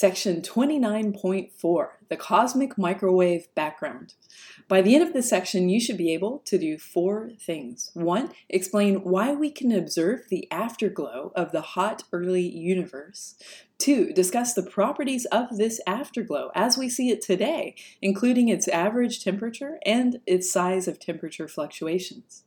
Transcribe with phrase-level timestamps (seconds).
[0.00, 4.14] Section 29.4 The Cosmic Microwave Background.
[4.66, 7.90] By the end of this section, you should be able to do four things.
[7.92, 13.34] One, explain why we can observe the afterglow of the hot early universe.
[13.76, 19.22] Two, discuss the properties of this afterglow as we see it today, including its average
[19.22, 22.44] temperature and its size of temperature fluctuations.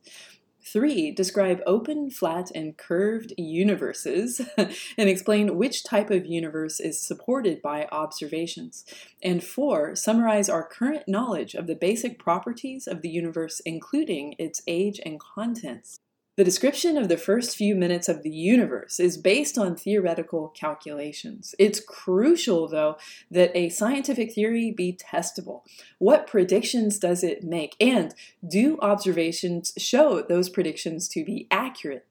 [0.66, 7.60] Three, describe open, flat, and curved universes and explain which type of universe is supported
[7.60, 8.86] by observations.
[9.22, 14.62] And four, summarize our current knowledge of the basic properties of the universe, including its
[14.66, 16.00] age and contents.
[16.36, 21.54] The description of the first few minutes of the universe is based on theoretical calculations.
[21.60, 22.96] It's crucial, though,
[23.30, 25.62] that a scientific theory be testable.
[25.98, 27.76] What predictions does it make?
[27.80, 28.16] And
[28.46, 32.04] do observations show those predictions to be accurate?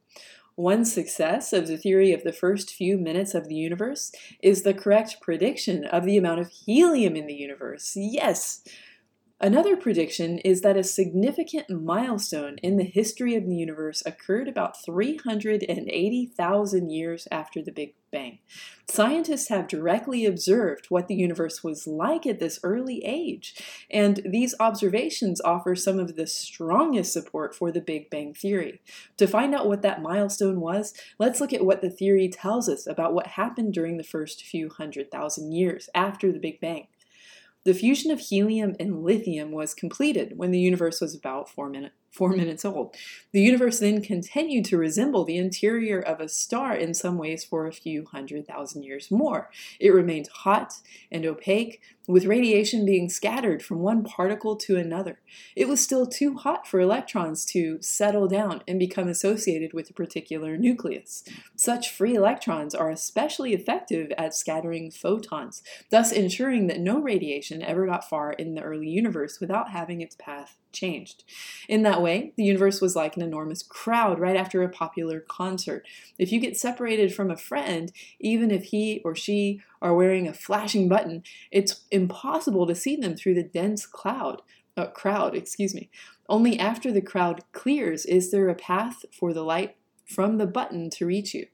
[0.56, 4.74] One success of the theory of the first few minutes of the universe is the
[4.74, 7.94] correct prediction of the amount of helium in the universe.
[7.98, 8.64] Yes,
[9.44, 14.82] Another prediction is that a significant milestone in the history of the universe occurred about
[14.86, 18.40] 380,000 years after the Big Bang.
[18.90, 23.54] Scientists have directly observed what the universe was like at this early age,
[23.92, 28.80] and these observations offer some of the strongest support for the Big Bang theory.
[29.18, 32.88] To find out what that milestone was, let's look at what the theory tells us
[32.88, 36.88] about what happened during the first few hundred thousand years after the Big Bang.
[37.66, 41.96] The fusion of helium and lithium was completed when the universe was about four minutes
[42.14, 42.96] four minutes old.
[43.32, 47.66] The universe then continued to resemble the interior of a star in some ways for
[47.66, 49.50] a few hundred thousand years more.
[49.80, 50.76] It remained hot
[51.12, 55.20] and opaque, with radiation being scattered from one particle to another.
[55.56, 59.94] It was still too hot for electrons to settle down and become associated with a
[59.94, 61.24] particular nucleus.
[61.56, 67.88] Such free electrons are especially effective at scattering photons, thus ensuring that no radiation ever
[67.88, 71.24] got far in the early universe without having its path changed.
[71.70, 75.86] In that way, the universe was like an enormous crowd right after a popular concert.
[76.18, 80.34] If you get separated from a friend, even if he or she are wearing a
[80.34, 84.42] flashing button, it's impossible to see them through the dense cloud.
[84.76, 85.90] Uh, crowd, excuse me.
[86.28, 90.90] Only after the crowd clears is there a path for the light from the button
[90.92, 91.48] to reach you.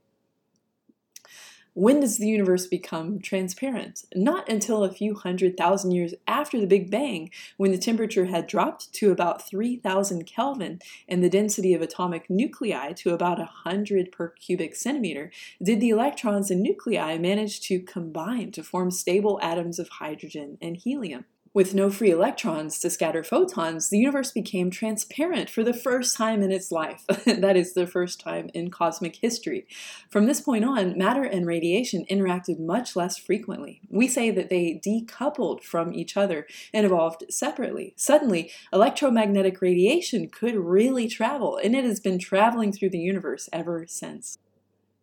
[1.80, 4.04] When does the universe become transparent?
[4.14, 8.48] Not until a few hundred thousand years after the Big Bang, when the temperature had
[8.48, 14.28] dropped to about 3000 Kelvin and the density of atomic nuclei to about 100 per
[14.28, 15.32] cubic centimeter,
[15.64, 20.76] did the electrons and nuclei manage to combine to form stable atoms of hydrogen and
[20.76, 21.24] helium.
[21.52, 26.44] With no free electrons to scatter photons, the universe became transparent for the first time
[26.44, 27.04] in its life.
[27.26, 29.66] that is, the first time in cosmic history.
[30.10, 33.82] From this point on, matter and radiation interacted much less frequently.
[33.90, 37.94] We say that they decoupled from each other and evolved separately.
[37.98, 43.86] Suddenly, electromagnetic radiation could really travel, and it has been traveling through the universe ever
[43.88, 44.38] since.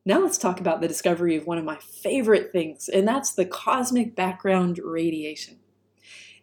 [0.05, 3.47] Now let's talk about the discovery of one of my favorite things, and that's the
[3.47, 5.59] cosmic background radiation.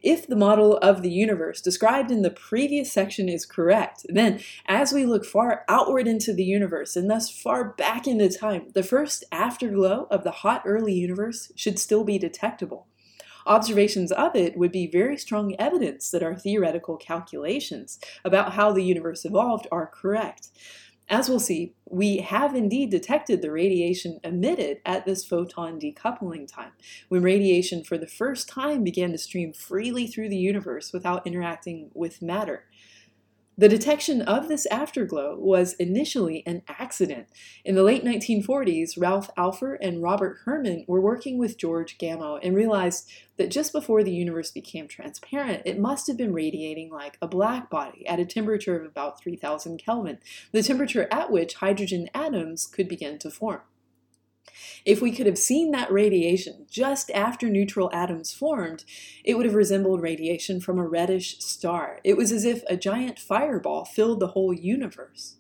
[0.04, 4.92] If the model of the universe described in the previous section is correct, then as
[4.92, 9.24] we look far outward into the universe and thus far back into time, the first
[9.32, 12.88] afterglow of the hot early universe should still be detectable.
[13.46, 18.84] Observations of it would be very strong evidence that our theoretical calculations about how the
[18.84, 20.50] universe evolved are correct.
[21.10, 26.72] As we'll see, we have indeed detected the radiation emitted at this photon decoupling time,
[27.10, 31.92] when radiation for the first time began to stream freely through the universe without interacting
[31.94, 32.66] with matter.
[33.56, 37.28] The detection of this afterglow was initially an accident.
[37.64, 42.56] In the late 1940s, Ralph Alpher and Robert Herman were working with George Gamow and
[42.56, 47.28] realized that just before the universe became transparent, it must have been radiating like a
[47.28, 50.18] black body at a temperature of about 3000 Kelvin,
[50.52, 53.62] the temperature at which hydrogen atoms could begin to form.
[54.86, 58.86] If we could have seen that radiation just after neutral atoms formed,
[59.24, 62.00] it would have resembled radiation from a reddish star.
[62.04, 65.36] It was as if a giant fireball filled the whole universe.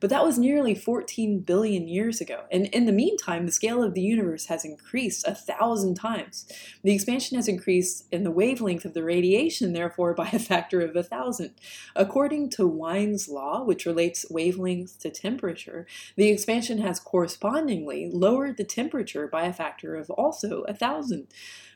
[0.00, 3.94] But that was nearly 14 billion years ago, and in the meantime, the scale of
[3.94, 6.46] the universe has increased a thousand times.
[6.82, 10.94] The expansion has increased in the wavelength of the radiation, therefore, by a factor of
[10.96, 11.52] a thousand.
[11.96, 18.64] According to Wien's law, which relates wavelength to temperature, the expansion has correspondingly lowered the
[18.64, 21.28] temperature by a factor of also a thousand.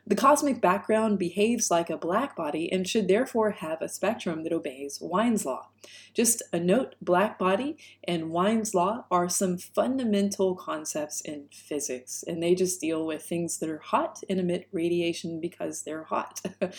[0.09, 4.55] The cosmic background behaves like a black body and should therefore have a spectrum that
[4.55, 5.69] obeys Wien's law.
[6.15, 12.43] Just a note black body and Wien's law are some fundamental concepts in physics, and
[12.43, 16.41] they just deal with things that are hot and emit radiation because they're hot.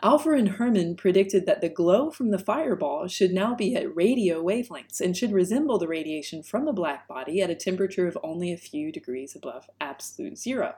[0.00, 4.40] Alpher and Herman predicted that the glow from the fireball should now be at radio
[4.40, 8.52] wavelengths and should resemble the radiation from the black body at a temperature of only
[8.52, 10.76] a few degrees above absolute zero.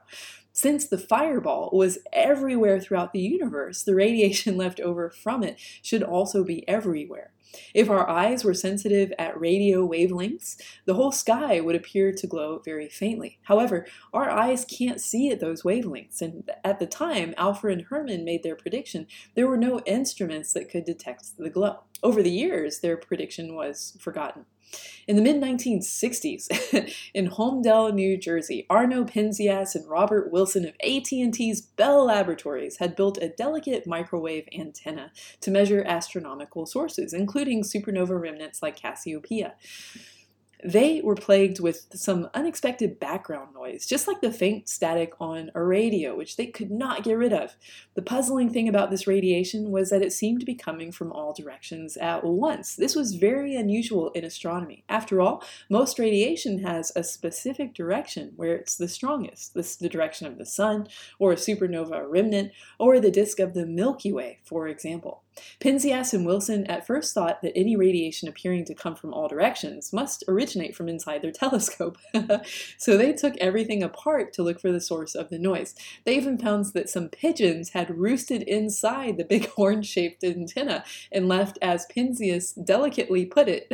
[0.55, 6.03] Since the fireball was everywhere throughout the universe, the radiation left over from it should
[6.03, 7.33] also be everywhere.
[7.75, 12.61] If our eyes were sensitive at radio wavelengths, the whole sky would appear to glow
[12.65, 13.39] very faintly.
[13.43, 18.25] However, our eyes can't see at those wavelengths, and at the time Alpher and Herman
[18.25, 21.85] made their prediction, there were no instruments that could detect the glow.
[22.03, 24.47] Over the years, their prediction was forgotten.
[25.09, 26.47] In the mid 1960s,
[27.15, 33.19] in Holmdel, New Jersey, Arno Penzias and Robert Wilson of AT&T's Bell Laboratories had built
[33.19, 35.11] a delicate microwave antenna
[35.41, 39.55] to measure astronomical sources, including supernova remnants like Cassiopeia.
[40.65, 45.63] They were plagued with some unexpected background noise, just like the faint static on a
[45.63, 47.57] radio, which they could not get rid of.
[47.95, 51.33] The puzzling thing about this radiation was that it seemed to be coming from all
[51.33, 52.77] directions at once.
[52.77, 54.85] This was very unusual in astronomy.
[54.89, 60.27] After all, most radiation has a specific direction where it's the strongest this, the direction
[60.27, 64.69] of the sun, or a supernova remnant, or the disk of the Milky Way, for
[64.69, 65.23] example.
[65.61, 69.93] Penzias and Wilson at first thought that any radiation appearing to come from all directions
[69.93, 71.99] must originate from inside their telescope.
[72.79, 75.75] so they took everything apart to look for the source of the noise.
[76.05, 81.29] They even found that some pigeons had roosted inside the big horn shaped antenna and
[81.29, 83.73] left, as Penzias delicately put it,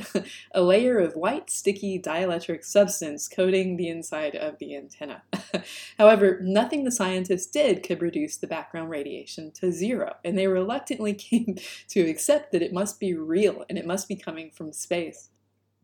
[0.53, 5.23] a layer of white, sticky dielectric substance coating the inside of the antenna.
[5.99, 11.15] However, nothing the scientists did could reduce the background radiation to zero, and they reluctantly
[11.15, 11.57] came
[11.89, 15.31] to accept that it must be real and it must be coming from space.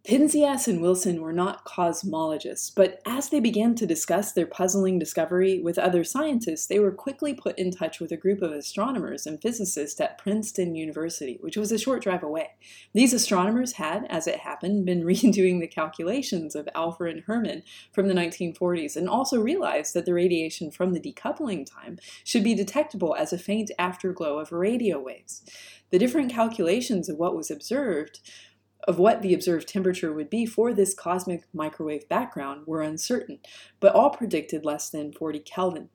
[0.04, 5.60] Penzias and Wilson were not cosmologists, but as they began to discuss their puzzling discovery
[5.60, 9.40] with other scientists, they were quickly put in touch with a group of astronomers and
[9.40, 12.50] physicists at Princeton University, which was a short drive away.
[12.92, 17.62] These astronomers had, as it happened, been redoing the calculations of Alpher and Herman
[17.92, 22.56] from the 1940s and also realized that the radiation from the decoupling time should be
[22.56, 25.44] detectable as a faint afterglow of radio waves.
[25.90, 28.18] The different calculations of what was observed
[28.88, 33.38] of what the observed temperature would be for this cosmic microwave background were uncertain,
[33.80, 35.88] but all predicted less than 40 Kelvin.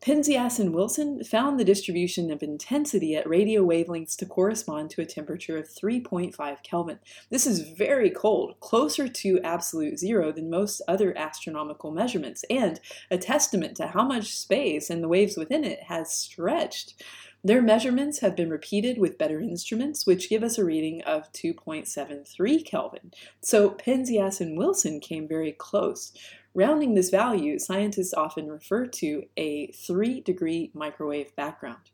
[0.00, 5.06] Penzias and Wilson found the distribution of intensity at radio wavelengths to correspond to a
[5.06, 6.98] temperature of 3.5 Kelvin.
[7.28, 12.80] This is very cold, closer to absolute zero than most other astronomical measurements, and
[13.10, 16.94] a testament to how much space and the waves within it has stretched.
[17.42, 22.66] Their measurements have been repeated with better instruments, which give us a reading of 2.73
[22.66, 23.12] Kelvin.
[23.40, 26.12] So Penzias and Wilson came very close.
[26.52, 31.90] Rounding this value, scientists often refer to a 3 degree microwave background.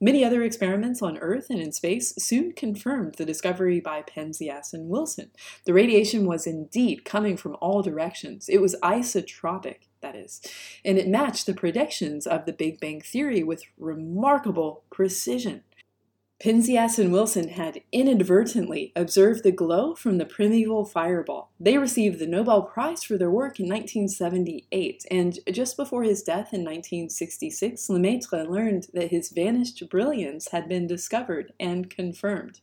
[0.00, 4.88] Many other experiments on Earth and in space soon confirmed the discovery by Penzias and
[4.88, 5.30] Wilson.
[5.66, 8.48] The radiation was indeed coming from all directions.
[8.48, 10.40] It was isotropic that is.
[10.84, 15.62] And it matched the predictions of the Big Bang Theory with remarkable precision.
[16.42, 21.50] Penzias and Wilson had inadvertently observed the glow from the primeval fireball.
[21.60, 26.54] They received the Nobel Prize for their work in 1978, and just before his death
[26.54, 32.60] in 1966, Lemaitre learned that his vanished brilliance had been discovered and confirmed.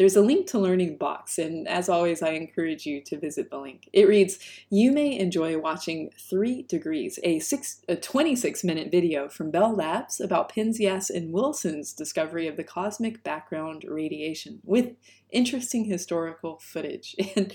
[0.00, 3.58] There's a link to Learning Box, and as always, I encourage you to visit the
[3.58, 3.86] link.
[3.92, 4.38] It reads
[4.70, 10.18] You may enjoy watching Three Degrees, a, six, a 26 minute video from Bell Labs
[10.18, 14.96] about Penzias and Wilson's discovery of the cosmic background radiation with
[15.32, 17.14] interesting historical footage.
[17.36, 17.52] And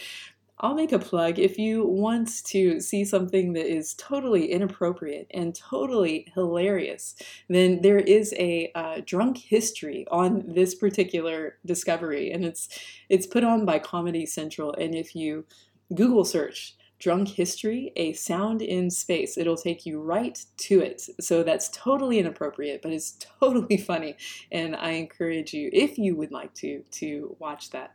[0.59, 5.53] I'll make a plug if you want to see something that is totally inappropriate and
[5.53, 7.15] totally hilarious,
[7.49, 12.69] then there is a uh, drunk history on this particular discovery, and it's
[13.09, 14.73] it's put on by Comedy Central.
[14.73, 15.45] And if you
[15.93, 21.01] Google search drunk history, a sound in space, it'll take you right to it.
[21.19, 24.15] So that's totally inappropriate, but it's totally funny,
[24.51, 27.93] and I encourage you, if you would like to, to watch that.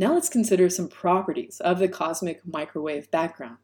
[0.00, 3.58] Now let's consider some properties of the cosmic microwave background.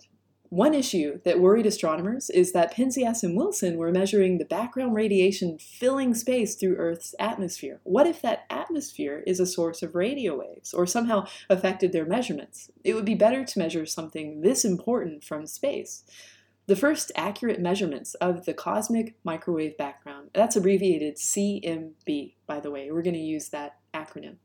[0.51, 5.57] One issue that worried astronomers is that Penzias and Wilson were measuring the background radiation
[5.59, 7.81] filling space through Earth's atmosphere.
[7.85, 12.71] What if that atmosphere is a source of radio waves or somehow affected their measurements?
[12.85, 16.05] It would be better to measure something this important from space.
[16.67, 22.91] The first accurate measurements of the cosmic microwave background, that's abbreviated CMB, by the way,
[22.91, 24.37] we're going to use that acronym.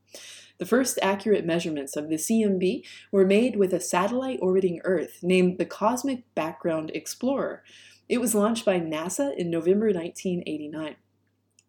[0.57, 5.57] The first accurate measurements of the CMB were made with a satellite orbiting Earth named
[5.57, 7.63] the Cosmic Background Explorer.
[8.07, 10.95] It was launched by NASA in November 1989.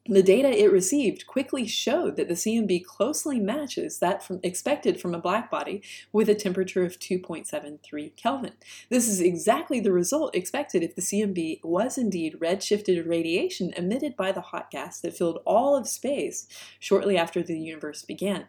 [0.08, 5.14] The data it received quickly showed that the CMB closely matches that from expected from
[5.14, 5.80] a black body
[6.12, 8.54] with a temperature of 2.73 Kelvin.
[8.88, 14.32] This is exactly the result expected if the CMB was indeed redshifted radiation emitted by
[14.32, 16.48] the hot gas that filled all of space
[16.80, 18.46] shortly after the universe began.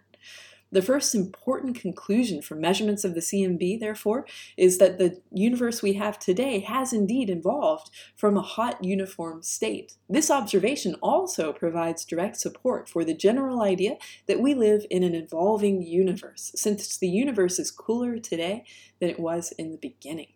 [0.73, 4.25] The first important conclusion from measurements of the CMB, therefore,
[4.57, 9.93] is that the universe we have today has indeed evolved from a hot uniform state.
[10.09, 15.13] This observation also provides direct support for the general idea that we live in an
[15.13, 18.65] evolving universe, since the universe is cooler today
[18.99, 20.33] than it was in the beginning.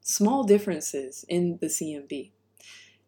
[0.00, 2.30] Small differences in the CMB.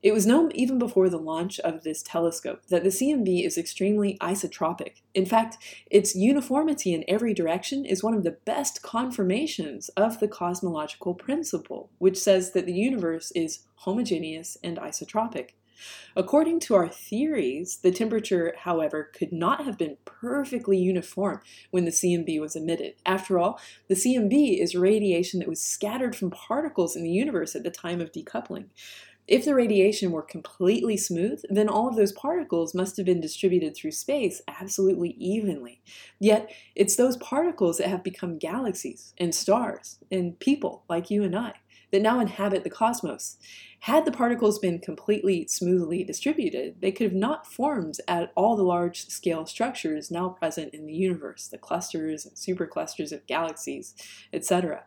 [0.01, 4.17] It was known even before the launch of this telescope that the CMB is extremely
[4.21, 5.03] isotropic.
[5.13, 5.59] In fact,
[5.91, 11.91] its uniformity in every direction is one of the best confirmations of the cosmological principle,
[11.99, 15.51] which says that the universe is homogeneous and isotropic.
[16.17, 21.41] According to our theories, the temperature, however, could not have been perfectly uniform
[21.71, 22.95] when the CMB was emitted.
[23.07, 27.63] After all, the CMB is radiation that was scattered from particles in the universe at
[27.63, 28.67] the time of decoupling.
[29.29, 33.77] If the radiation were completely smooth, then all of those particles must have been distributed
[33.77, 35.83] through space absolutely evenly.
[36.19, 41.37] Yet, it's those particles that have become galaxies and stars and people like you and
[41.37, 41.53] I
[41.91, 43.37] that now inhabit the cosmos.
[43.81, 48.63] Had the particles been completely smoothly distributed, they could have not formed at all the
[48.63, 53.95] large scale structures now present in the universe, the clusters and superclusters of galaxies,
[54.33, 54.85] etc.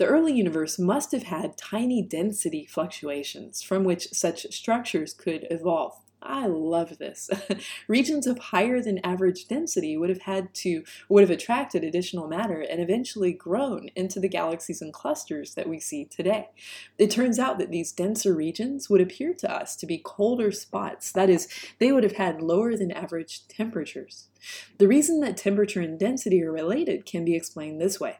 [0.00, 5.92] The early universe must have had tiny density fluctuations from which such structures could evolve.
[6.22, 7.28] I love this.
[7.86, 12.62] Regions of higher than average density would have had to would have attracted additional matter
[12.62, 16.48] and eventually grown into the galaxies and clusters that we see today.
[16.96, 21.12] It turns out that these denser regions would appear to us to be colder spots.
[21.12, 21.46] That is,
[21.78, 24.29] they would have had lower than average temperatures.
[24.78, 28.18] The reason that temperature and density are related can be explained this way.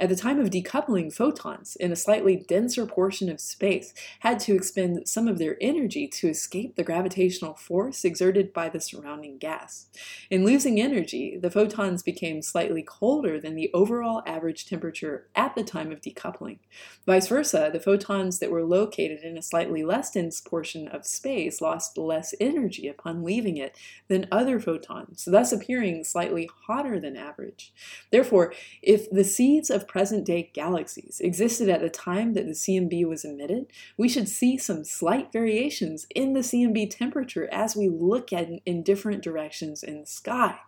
[0.00, 4.54] At the time of decoupling, photons in a slightly denser portion of space had to
[4.54, 9.88] expend some of their energy to escape the gravitational force exerted by the surrounding gas.
[10.30, 15.64] In losing energy, the photons became slightly colder than the overall average temperature at the
[15.64, 16.60] time of decoupling.
[17.04, 21.60] Vice versa, the photons that were located in a slightly less dense portion of space
[21.60, 27.72] lost less energy upon leaving it than other photons, thus appearing slightly hotter than average.
[28.10, 33.06] Therefore, if the seeds of present day galaxies existed at the time that the CMB
[33.06, 38.32] was emitted, we should see some slight variations in the CMB temperature as we look
[38.32, 40.58] at in different directions in the sky.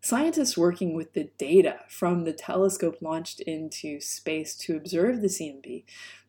[0.00, 5.84] Scientists working with the data from the telescope launched into space to observe the CMB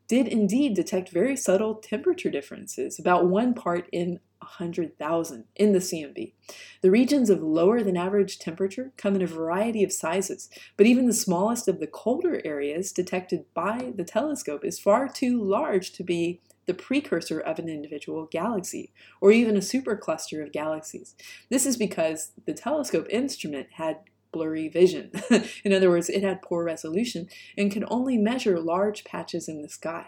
[0.10, 6.34] did indeed detect very subtle temperature differences, about one part in 100,000 in the CMB.
[6.82, 11.06] The regions of lower than average temperature come in a variety of sizes, but even
[11.06, 16.04] the smallest of the colder areas detected by the telescope is far too large to
[16.04, 21.16] be the precursor of an individual galaxy, or even a supercluster of galaxies.
[21.50, 23.98] This is because the telescope instrument had
[24.32, 25.12] blurry vision.
[25.64, 27.28] in other words, it had poor resolution
[27.58, 30.08] and could only measure large patches in the sky.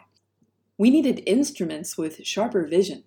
[0.78, 3.04] We needed instruments with sharper vision.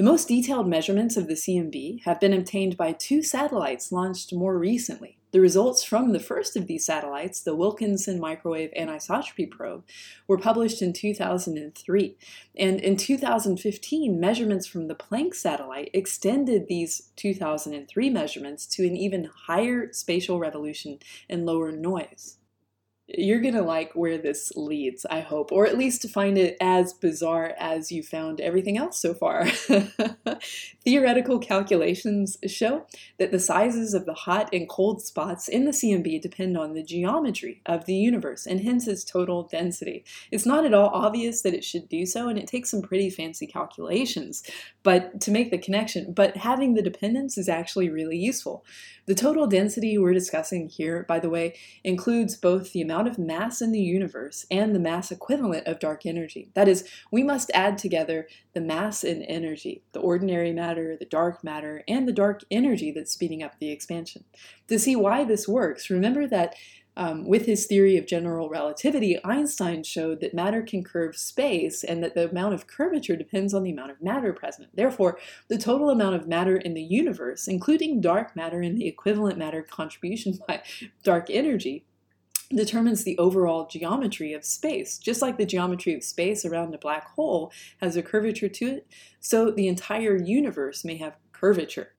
[0.00, 4.56] The most detailed measurements of the CMB have been obtained by two satellites launched more
[4.56, 5.18] recently.
[5.32, 9.84] The results from the first of these satellites, the Wilkinson Microwave Anisotropy Probe,
[10.26, 12.16] were published in 2003.
[12.56, 19.28] And in 2015, measurements from the Planck satellite extended these 2003 measurements to an even
[19.48, 22.38] higher spatial revolution and lower noise
[23.16, 26.92] you're gonna like where this leads, I hope, or at least to find it as
[26.92, 29.46] bizarre as you found everything else so far.
[30.84, 32.86] Theoretical calculations show
[33.18, 36.82] that the sizes of the hot and cold spots in the CMB depend on the
[36.82, 40.04] geometry of the universe and hence its total density.
[40.30, 43.10] It's not at all obvious that it should do so, and it takes some pretty
[43.10, 44.42] fancy calculations
[44.82, 46.12] but to make the connection.
[46.12, 48.64] But having the dependence is actually really useful.
[49.06, 53.60] The total density we're discussing here, by the way, includes both the amount of mass
[53.60, 56.50] in the universe and the mass equivalent of dark energy.
[56.54, 61.44] That is, we must add together the mass and energy, the ordinary matter, the dark
[61.44, 64.24] matter, and the dark energy that's speeding up the expansion.
[64.68, 66.54] To see why this works, remember that
[66.96, 72.02] Um, with his theory of general relativity, Einstein showed that matter can curve space and
[72.02, 74.68] that the amount of curvature depends on the amount of matter present.
[74.74, 75.16] Therefore,
[75.48, 79.62] the total amount of matter in the universe, including dark matter and the equivalent matter
[79.62, 80.62] contribution by
[81.04, 81.84] dark energy,
[82.50, 84.98] determines the overall geometry of space.
[84.98, 88.86] Just like the geometry of space around a black hole has a curvature to it,
[89.20, 91.94] so the entire universe may have curvature.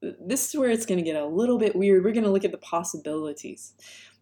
[0.00, 2.04] This is where it's going to get a little bit weird.
[2.04, 3.72] We're going to look at the possibilities.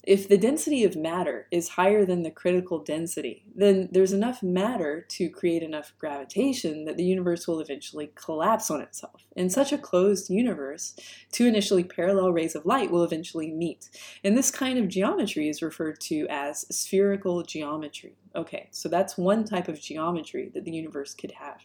[0.06, 5.04] If the density of matter is higher than the critical density, then there's enough matter
[5.08, 9.26] to create enough gravitation that the universe will eventually collapse on itself.
[9.34, 10.94] In such a closed universe,
[11.32, 13.90] two initially parallel rays of light will eventually meet.
[14.22, 18.14] And this kind of geometry is referred to as spherical geometry.
[18.36, 21.58] Okay, so that's one type of geometry that the universe could have.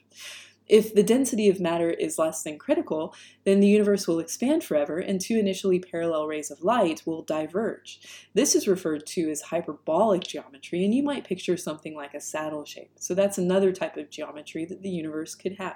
[0.71, 3.13] If the density of matter is less than critical,
[3.43, 7.99] then the universe will expand forever and two initially parallel rays of light will diverge.
[8.33, 12.63] This is referred to as hyperbolic geometry, and you might picture something like a saddle
[12.63, 12.91] shape.
[12.99, 15.75] So that's another type of geometry that the universe could have.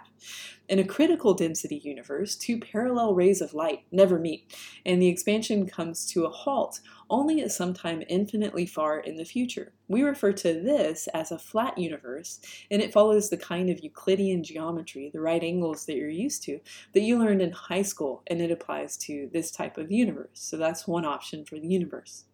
[0.67, 5.67] In a critical density universe, two parallel rays of light never meet, and the expansion
[5.67, 9.73] comes to a halt only at some time infinitely far in the future.
[9.87, 12.39] We refer to this as a flat universe,
[12.71, 16.59] and it follows the kind of Euclidean geometry, the right angles that you're used to,
[16.93, 20.29] that you learned in high school, and it applies to this type of universe.
[20.33, 22.25] So that's one option for the universe.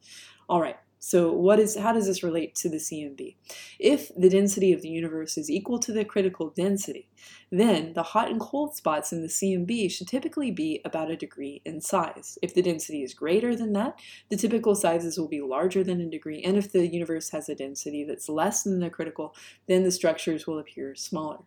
[0.48, 3.36] All right, so what is how does this relate to the CMB?
[3.80, 7.10] If the density of the universe is equal to the critical density,
[7.52, 11.60] then the hot and cold spots in the CMB should typically be about a degree
[11.66, 12.38] in size.
[12.44, 16.10] If the density is greater than that, the typical sizes will be larger than a
[16.10, 19.34] degree, and if the universe has a density that's less than the critical,
[19.68, 21.40] then the structures will appear smaller.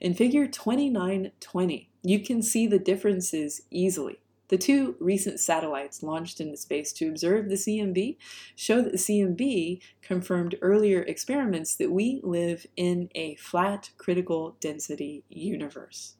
[0.00, 4.20] In figure 2920, you can see the differences easily.
[4.54, 8.16] The two recent satellites launched into space to observe the CMB
[8.54, 15.24] show that the CMB confirmed earlier experiments that we live in a flat critical density
[15.28, 16.14] universe.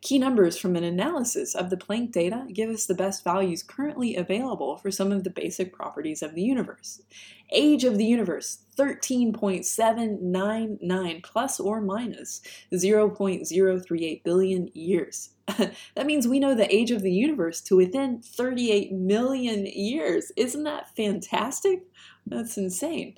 [0.00, 4.16] Key numbers from an analysis of the Planck data give us the best values currently
[4.16, 7.00] available for some of the basic properties of the universe.
[7.50, 15.30] Age of the universe 13.799 plus or minus 0.038 billion years.
[15.94, 20.30] that means we know the age of the universe to within 38 million years.
[20.36, 21.84] Isn't that fantastic?
[22.26, 23.16] That's insane.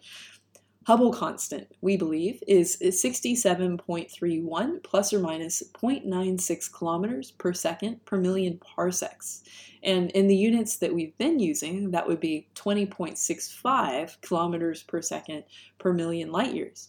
[0.86, 8.58] Hubble constant, we believe, is 67.31 plus or minus 0.96 kilometers per second per million
[8.58, 9.42] parsecs.
[9.82, 15.44] And in the units that we've been using, that would be 20.65 kilometers per second
[15.78, 16.88] per million light years.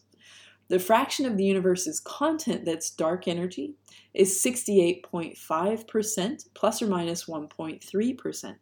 [0.72, 3.76] The fraction of the universe's content that's dark energy
[4.14, 8.56] is 68.5% plus or minus 1.3%.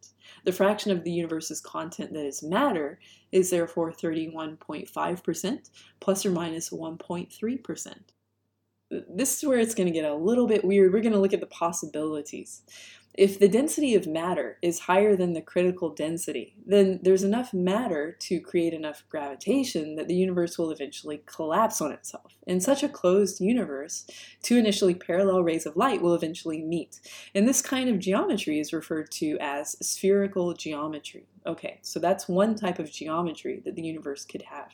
[0.43, 2.99] The fraction of the universe's content that is matter
[3.31, 5.69] is therefore 31.5%
[5.99, 7.95] plus or minus 1.3%.
[8.89, 10.91] This is where it's going to get a little bit weird.
[10.91, 12.63] We're going to look at the possibilities.
[13.15, 18.15] If the density of matter is higher than the critical density, then there's enough matter
[18.19, 22.37] to create enough gravitation that the universe will eventually collapse on itself.
[22.47, 24.05] In such a closed universe,
[24.41, 27.01] two initially parallel rays of light will eventually meet.
[27.35, 31.25] And this kind of geometry is referred to as spherical geometry.
[31.45, 34.69] Okay, so that's one type of geometry that the universe could have.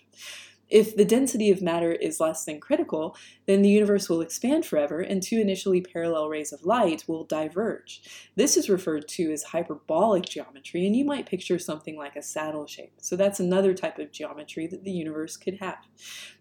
[0.69, 4.99] If the density of matter is less than critical, then the universe will expand forever
[4.99, 8.01] and two initially parallel rays of light will diverge.
[8.35, 12.65] This is referred to as hyperbolic geometry, and you might picture something like a saddle
[12.65, 12.93] shape.
[12.99, 15.77] So that's another type of geometry that the universe could have.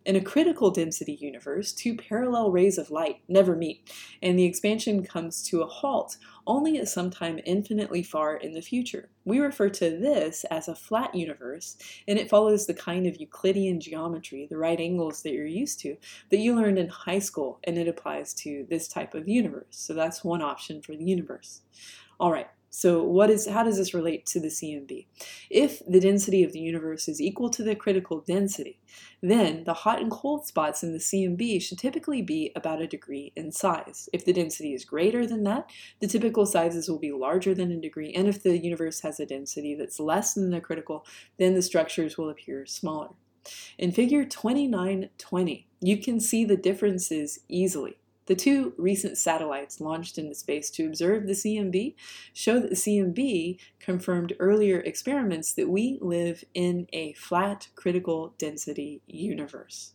[0.04, 3.90] In a critical density universe, two parallel rays of light never meet,
[4.22, 8.62] and the expansion comes to a halt only at some time infinitely far in the
[8.62, 9.08] future.
[9.24, 11.76] We refer to this as a flat universe,
[12.06, 15.96] and it follows the kind of Euclidean geometry, the right angles that you're used to,
[16.30, 19.66] that you learned in high school, and it applies to this type of universe.
[19.70, 21.62] So that's one option for the universe.
[22.20, 25.06] All right, so what is how does this relate to the CMB?
[25.48, 28.80] If the density of the universe is equal to the critical density,
[29.22, 33.32] then the hot and cold spots in the CMB should typically be about a degree
[33.36, 34.08] in size.
[34.12, 37.80] If the density is greater than that, the typical sizes will be larger than a
[37.80, 41.06] degree, and if the universe has a density that's less than the critical,
[41.38, 43.10] then the structures will appear smaller.
[43.78, 47.98] In figure 2920, you can see the differences easily.
[48.26, 51.94] The two recent satellites launched into space to observe the CMB
[52.32, 59.02] show that the CMB confirmed earlier experiments that we live in a flat critical density
[59.06, 59.93] universe.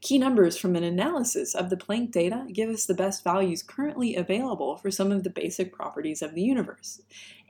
[0.00, 4.16] Key numbers from an analysis of the Planck data give us the best values currently
[4.16, 7.02] available for some of the basic properties of the universe.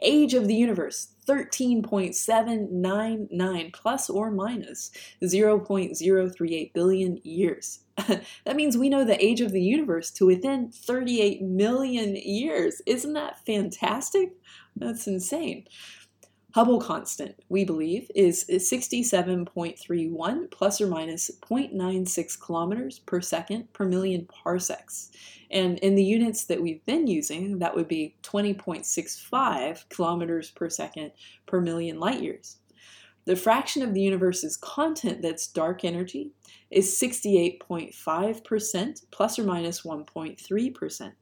[0.03, 4.91] Age of the universe 13.799 plus or minus
[5.23, 7.81] 0.038 billion years.
[8.45, 12.83] that means we know the age of the universe to within 38 million years.
[12.87, 14.33] Isn't that fantastic?
[14.77, 15.67] That's insane.
[16.53, 24.27] Hubble constant, we believe, is 67.31 plus or minus 0.96 kilometers per second per million
[24.27, 25.13] parsecs.
[25.51, 31.13] And in the units that we've been using, that would be 20.65 kilometers per second
[31.47, 32.57] per million light years.
[33.31, 36.33] The fraction of the universe's content that's dark energy
[36.69, 41.13] is 68.5% plus or minus 1.3%.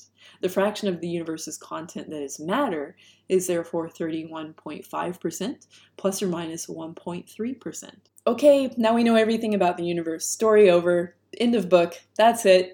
[0.41, 2.97] The fraction of the universe's content that is matter
[3.29, 5.67] is therefore 31.5%
[5.99, 7.91] plus or minus 1.3%.
[8.27, 10.27] Okay, now we know everything about the universe.
[10.27, 11.15] Story over.
[11.37, 12.01] End of book.
[12.17, 12.73] That's it.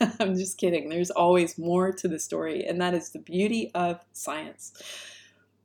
[0.20, 0.90] I'm just kidding.
[0.90, 4.80] There's always more to the story, and that is the beauty of science.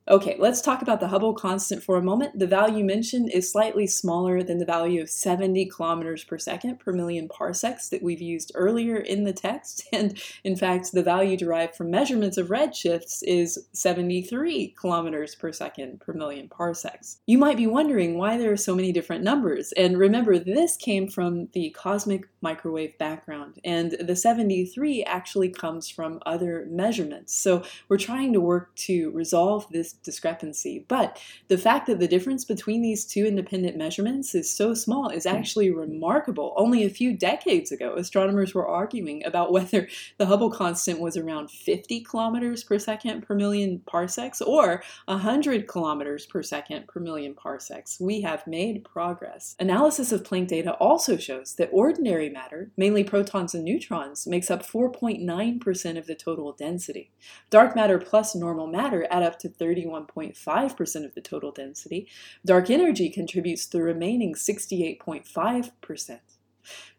[0.07, 2.37] Okay, let's talk about the Hubble constant for a moment.
[2.37, 6.93] The value mentioned is slightly smaller than the value of 70 kilometers per second per
[6.93, 9.83] million parsecs that we've used earlier in the text.
[9.95, 16.01] And in fact, the value derived from measurements of redshifts is 73 kilometers per second
[16.01, 17.19] per million parsecs.
[17.25, 19.71] You might be wondering why there are so many different numbers.
[19.77, 26.19] And remember, this came from the cosmic microwave background, and the 73 actually comes from
[26.25, 27.33] other measurements.
[27.33, 30.85] So we're trying to work to resolve this discrepancy.
[30.87, 35.25] But the fact that the difference between these two independent measurements is so small is
[35.25, 35.35] hmm.
[35.35, 36.53] actually remarkable.
[36.57, 41.51] Only a few decades ago, astronomers were arguing about whether the Hubble constant was around
[41.51, 47.99] 50 kilometers per second per million parsecs or 100 kilometers per second per million parsecs.
[47.99, 49.55] We have made progress.
[49.59, 54.65] Analysis of Planck data also shows that ordinary matter, mainly protons and neutrons, makes up
[54.65, 57.11] 4.9% of the total density.
[57.49, 62.07] Dark matter plus normal matter add up to 30 31.5% of the total density,
[62.45, 66.19] dark energy contributes the remaining 68.5%.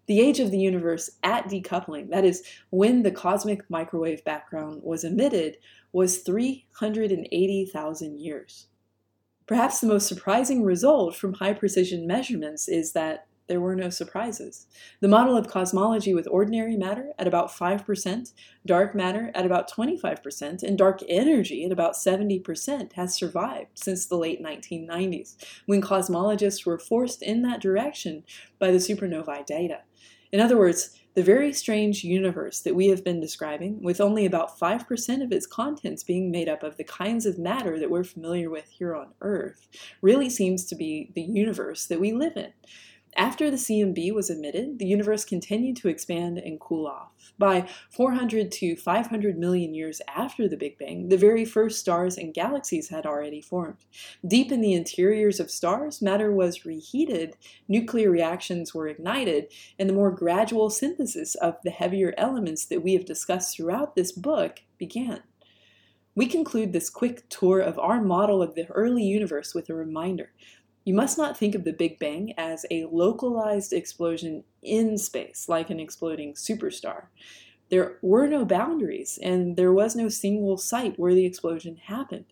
[0.07, 5.03] The age of the universe at decoupling, that is, when the cosmic microwave background was
[5.03, 5.57] emitted,
[5.93, 8.67] was 380,000 years.
[9.47, 14.67] Perhaps the most surprising result from high precision measurements is that there were no surprises.
[15.01, 18.33] The model of cosmology with ordinary matter at about 5%,
[18.65, 24.17] dark matter at about 25%, and dark energy at about 70% has survived since the
[24.17, 28.25] late 1990s, when cosmologists were forced in that direction
[28.59, 29.81] by the supernovae data.
[30.33, 34.59] In other words, the very strange universe that we have been describing, with only about
[34.59, 38.51] 5% of its contents being made up of the kinds of matter that we're familiar
[38.51, 39.67] with here on Earth,
[40.03, 42.53] really seems to be the universe that we live in.
[43.17, 47.13] After the CMB was emitted, the universe continued to expand and cool off.
[47.39, 52.35] By 400 to 500 million years after the Big Bang, the very first stars and
[52.35, 53.87] galaxies had already formed.
[54.27, 57.37] Deep in the interiors of stars, matter was reheated,
[57.69, 62.93] nuclear reactions were ignited, and the more gradual synthesis of the heavier elements that we
[62.93, 65.23] have discussed throughout this book began.
[66.17, 70.33] We conclude this quick tour of our model of the early universe with a reminder
[70.87, 75.69] you must not think of the Big Bang as a localized explosion in space, like
[75.69, 77.07] an exploding superstar.
[77.71, 82.27] There were no boundaries, and there was no single site where the explosion happened.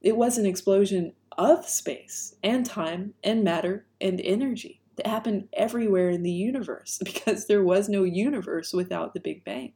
[0.00, 6.08] It was an explosion of space and time and matter and energy that happened everywhere
[6.08, 9.74] in the universe because there was no universe without the Big Bang.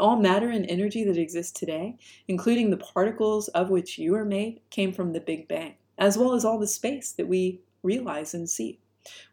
[0.00, 1.96] All matter and energy that exists today,
[2.26, 6.34] including the particles of which you are made, came from the Big Bang as well
[6.34, 8.78] as all the space that we realize and see.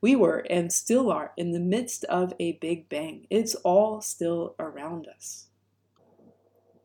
[0.02, 3.28] We were and still are in the midst of a big bang.
[3.30, 5.49] It's all still around us.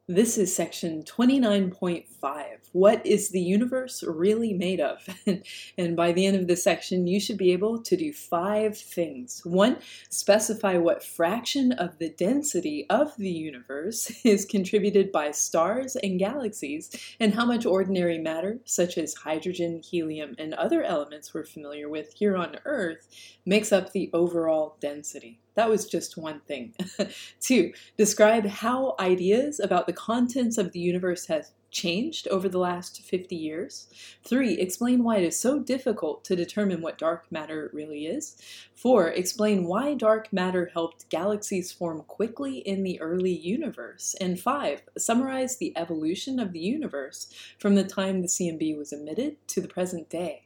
[0.06, 2.44] This is section 29.5.
[2.72, 4.98] What is the universe really made of?
[5.78, 9.40] and by the end of this section, you should be able to do five things.
[9.46, 9.78] One,
[10.10, 16.90] specify what fraction of the density of the universe is contributed by stars and galaxies,
[17.18, 22.12] and how much ordinary matter, such as hydrogen, helium, and other elements we're familiar with
[22.12, 23.08] here on Earth,
[23.46, 25.40] makes up the overall density.
[25.54, 26.74] That was just one thing.
[27.40, 33.02] Two, describe how ideas about the contents of the universe have changed over the last
[33.02, 33.88] 50 years.
[34.22, 38.36] Three, explain why it is so difficult to determine what dark matter really is.
[38.74, 44.14] Four, explain why dark matter helped galaxies form quickly in the early universe.
[44.20, 49.36] And five, summarize the evolution of the universe from the time the CMB was emitted
[49.48, 50.43] to the present day.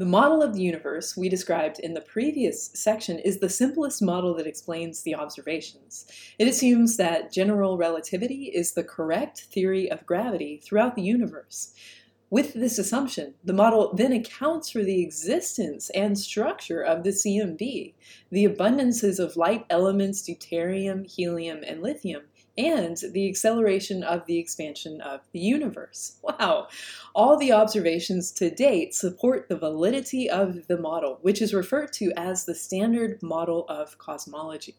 [0.00, 4.32] The model of the universe we described in the previous section is the simplest model
[4.36, 6.06] that explains the observations.
[6.38, 11.74] It assumes that general relativity is the correct theory of gravity throughout the universe.
[12.30, 17.92] With this assumption, the model then accounts for the existence and structure of the CMB,
[18.30, 22.22] the abundances of light elements deuterium, helium, and lithium,
[22.66, 26.18] and the acceleration of the expansion of the universe.
[26.22, 26.68] Wow!
[27.14, 32.12] All the observations to date support the validity of the model, which is referred to
[32.16, 34.76] as the standard model of cosmology.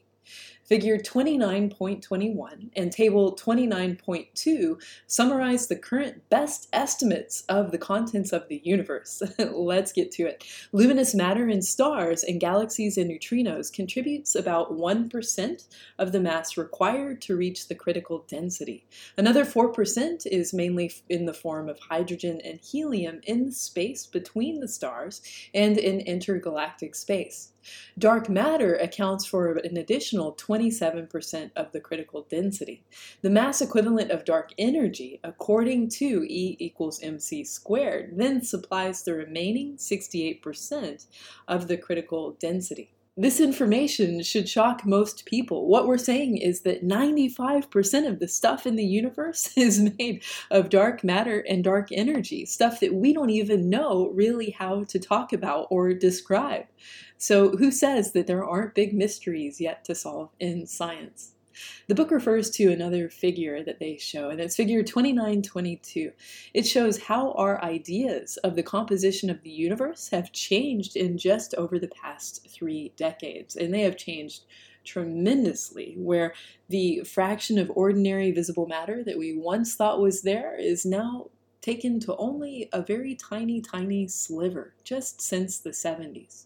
[0.71, 8.61] Figure 29.21 and Table 29.2 summarize the current best estimates of the contents of the
[8.63, 9.21] universe.
[9.51, 10.45] Let's get to it.
[10.71, 15.67] Luminous matter in stars and galaxies and neutrinos contributes about 1%
[15.99, 18.87] of the mass required to reach the critical density.
[19.17, 24.61] Another 4% is mainly in the form of hydrogen and helium in the space between
[24.61, 25.21] the stars
[25.53, 27.51] and in intergalactic space.
[27.97, 32.83] Dark matter accounts for an additional 27% of the critical density.
[33.21, 39.13] The mass equivalent of dark energy, according to E equals mc squared, then supplies the
[39.13, 41.05] remaining 68%
[41.47, 42.91] of the critical density.
[43.17, 45.67] This information should shock most people.
[45.67, 50.69] What we're saying is that 95% of the stuff in the universe is made of
[50.69, 55.33] dark matter and dark energy, stuff that we don't even know really how to talk
[55.33, 56.65] about or describe.
[57.17, 61.33] So, who says that there aren't big mysteries yet to solve in science?
[61.87, 66.11] The book refers to another figure that they show, and it's figure 2922.
[66.53, 71.53] It shows how our ideas of the composition of the universe have changed in just
[71.55, 74.43] over the past three decades, and they have changed
[74.83, 76.33] tremendously, where
[76.69, 81.27] the fraction of ordinary visible matter that we once thought was there is now
[81.61, 86.45] taken to only a very tiny, tiny sliver just since the 70s.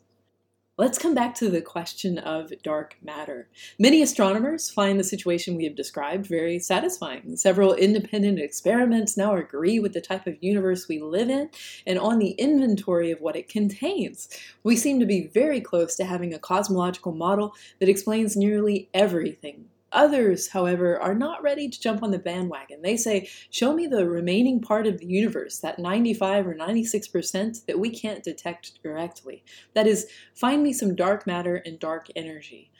[0.77, 3.47] Let's come back to the question of dark matter.
[3.79, 7.37] Many astronomers find the situation we have described very satisfying.
[7.37, 11.49] Several independent experiments now agree with the type of universe we live in
[11.87, 14.27] and on the inventory of what it contains.
[14.63, 19.69] We seem to be very close to having a cosmological model that explains nearly everything
[19.91, 22.81] Others, however, are not ready to jump on the bandwagon.
[22.81, 27.79] They say, Show me the remaining part of the universe, that 95 or 96% that
[27.79, 29.43] we can't detect directly.
[29.73, 32.71] That is, find me some dark matter and dark energy.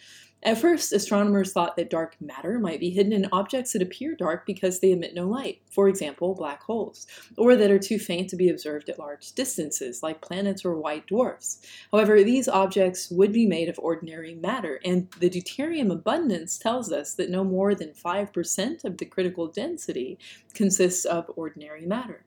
[0.46, 4.46] At first, astronomers thought that dark matter might be hidden in objects that appear dark
[4.46, 8.36] because they emit no light, for example, black holes, or that are too faint to
[8.36, 11.62] be observed at large distances, like planets or white dwarfs.
[11.92, 17.16] However, these objects would be made of ordinary matter, and the deuterium abundance tells us
[17.16, 20.20] that no more than 5% of the critical density
[20.56, 22.26] consists of ordinary matter.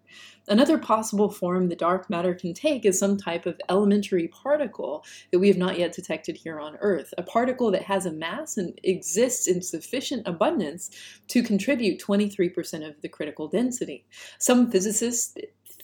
[0.48, 5.38] Another possible form the dark matter can take is some type of elementary particle that
[5.38, 8.78] we have not yet detected here on Earth, a particle that has a mass and
[8.84, 10.90] exists in sufficient abundance
[11.28, 14.06] to contribute 23% of the critical density.
[14.38, 15.36] Some physicists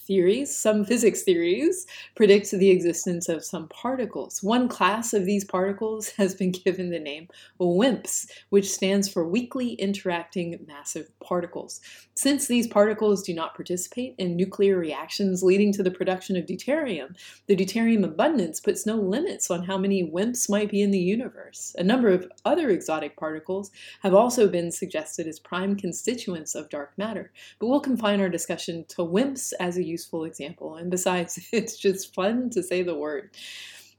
[0.06, 4.42] theories, some physics theories, predict the existence of some particles.
[4.42, 7.28] One class of these particles has been given the name
[7.60, 11.80] WIMPs, which stands for Weakly Interacting Massive Particles.
[12.14, 17.16] Since these particles do not participate in nuclear reactions leading to the production of deuterium,
[17.46, 21.74] the deuterium abundance puts no limits on how many WIMPs might be in the universe.
[21.78, 23.70] A number of other exotic particles
[24.02, 28.84] have also been suggested as prime constituents of dark matter, but we'll confine our discussion
[28.88, 30.76] to WIMPs as a useful example.
[30.76, 33.30] And besides, it's just fun to say the word.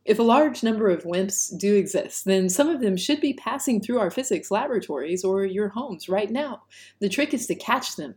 [0.04, 3.82] If a large number of WIMPs do exist, then some of them should be passing
[3.82, 6.62] through our physics laboratories or your homes right now.
[7.00, 8.14] The trick is to catch them,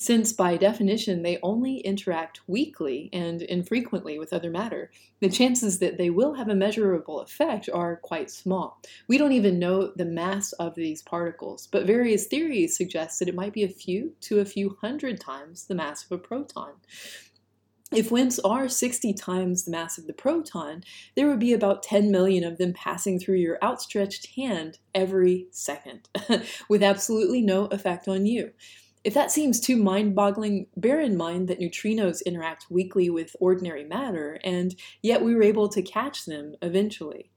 [0.00, 4.90] since by definition they only interact weakly and infrequently with other matter.
[5.20, 8.80] The chances that they will have a measurable effect are quite small.
[9.08, 13.34] We don't even know the mass of these particles, but various theories suggest that it
[13.34, 16.72] might be a few to a few hundred times the mass of a proton.
[17.92, 20.82] If WIMPs are 60 times the mass of the proton,
[21.14, 26.08] there would be about 10 million of them passing through your outstretched hand every second,
[26.70, 28.52] with absolutely no effect on you.
[29.02, 33.84] If that seems too mind boggling, bear in mind that neutrinos interact weakly with ordinary
[33.84, 37.30] matter, and yet we were able to catch them eventually.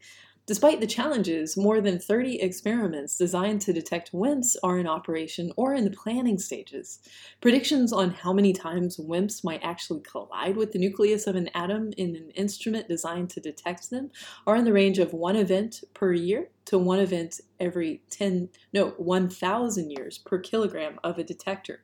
[0.46, 5.74] Despite the challenges, more than 30 experiments designed to detect WIMPs are in operation or
[5.74, 7.00] in the planning stages.
[7.40, 11.94] Predictions on how many times WIMPs might actually collide with the nucleus of an atom
[11.96, 14.12] in an instrument designed to detect them
[14.46, 18.90] are in the range of one event per year to one event every 10, no,
[18.98, 21.82] 1,000 years per kilogram of a detector.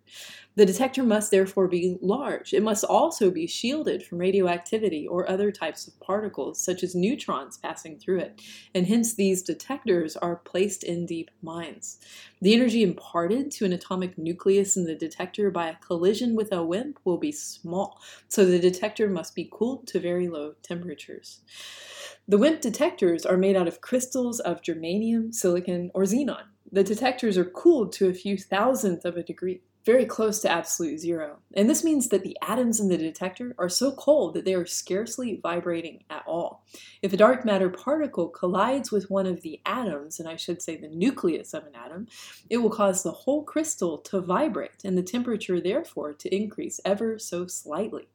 [0.56, 2.54] The detector must therefore be large.
[2.54, 7.58] It must also be shielded from radioactivity or other types of particles, such as neutrons
[7.58, 8.42] passing through it,
[8.76, 12.00] and hence these detectors are placed in deep mines.
[12.42, 16.64] The energy imparted to an atomic nucleus in the detector by a collision with a
[16.64, 21.42] WIMP will be small, so the detector must be cooled to very low temperatures.
[22.30, 26.44] The WIMP detectors are made out of crystals of germanium, silicon, or xenon.
[26.72, 31.00] The detectors are cooled to a few thousandth of a degree, very close to absolute
[31.00, 31.40] zero.
[31.56, 34.68] And this means that the atoms in the detector are so cold that they are
[34.68, 36.64] scarcely vibrating at all.
[37.02, 40.78] If a dark matter particle collides with one of the atoms, and I should say
[40.78, 42.10] the nucleus of an atom,
[42.48, 47.18] it will cause the whole crystal to vibrate and the temperature, therefore, to increase ever
[47.18, 48.08] so slightly.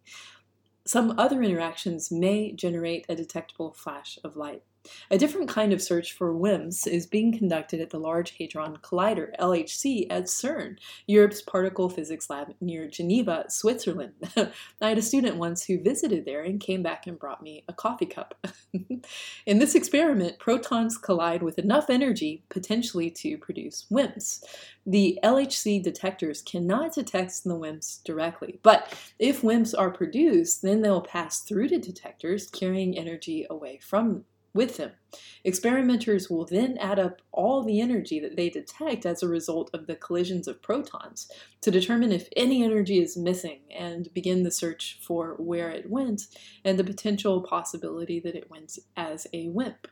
[0.86, 4.62] Some other interactions may generate a detectable flash of light.
[5.10, 9.34] A different kind of search for WIMPs is being conducted at the Large Hadron Collider,
[9.38, 14.14] LHC, at CERN, Europe's particle physics lab near Geneva, Switzerland.
[14.80, 17.72] I had a student once who visited there and came back and brought me a
[17.72, 18.46] coffee cup.
[19.46, 24.44] In this experiment, protons collide with enough energy potentially to produce WIMPs.
[24.86, 31.00] The LHC detectors cannot detect the WIMPs directly, but if WIMPs are produced, then they'll
[31.00, 34.92] pass through the detectors, carrying energy away from with them.
[35.42, 39.86] Experimenters will then add up all the energy that they detect as a result of
[39.86, 44.98] the collisions of protons to determine if any energy is missing and begin the search
[45.02, 46.28] for where it went
[46.64, 49.88] and the potential possibility that it went as a WIMP.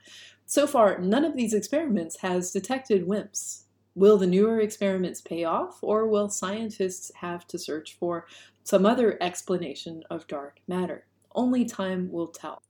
[0.46, 3.64] So far, none of these experiments has detected WIMPs.
[3.94, 8.26] Will the newer experiments pay off, or will scientists have to search for
[8.64, 11.04] some other explanation of dark matter?
[11.34, 12.62] Only time will tell.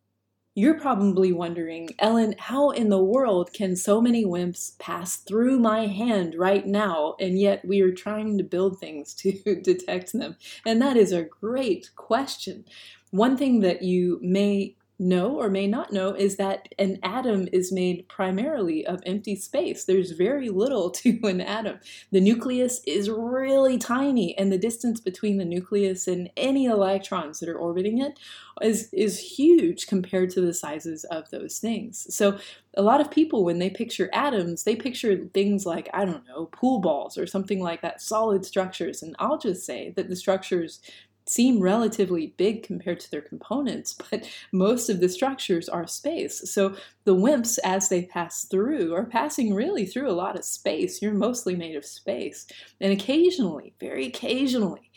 [0.55, 5.87] You're probably wondering, Ellen, how in the world can so many WIMPs pass through my
[5.87, 10.37] hand right now, and yet we are trying to build things to detect them?
[10.67, 12.67] And that is a great question.
[13.13, 17.73] One thing that you may know or may not know is that an atom is
[17.73, 19.85] made primarily of empty space.
[19.85, 21.81] There's very little to an atom.
[22.11, 27.49] The nucleus is really tiny, and the distance between the nucleus and any electrons that
[27.49, 28.19] are orbiting it
[28.63, 32.15] is, is huge compared to the sizes of those things.
[32.15, 32.39] So,
[32.75, 36.47] a lot of people, when they picture atoms, they picture things like, I don't know,
[36.47, 39.03] pool balls or something like that, solid structures.
[39.03, 40.81] And I'll just say that the structures
[41.27, 46.51] seem relatively big compared to their components, but most of the structures are space.
[46.53, 51.03] So the WIMPs, as they pass through, are passing really through a lot of space.
[51.03, 52.47] You're mostly made of space.
[52.81, 54.91] And occasionally, very occasionally,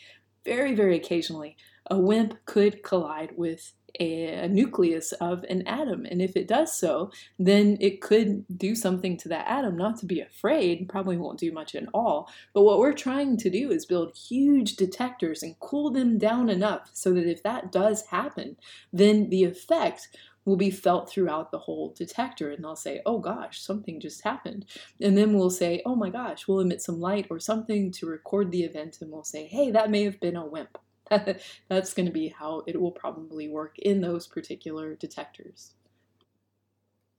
[0.44, 1.56] very, very occasionally,
[1.90, 6.04] a WIMP could collide with a, a, nucleus of an atom.
[6.04, 9.76] And if it does so, then it could do something to that atom.
[9.76, 12.28] Not to be afraid, probably won't do much at all.
[12.52, 16.90] But what we're trying to do is build huge detectors and cool them down enough
[16.92, 18.56] so that if that does happen,
[18.92, 20.08] then the effect
[20.44, 24.64] will be felt throughout the whole detector and they'll say, oh gosh, something just happened.
[25.00, 28.52] And then we'll say, oh my gosh, we'll emit some light or something to record
[28.52, 30.78] the event and we'll say, hey, that may have been a WIMP.
[31.68, 35.72] That's going to be how it will probably work in those particular detectors.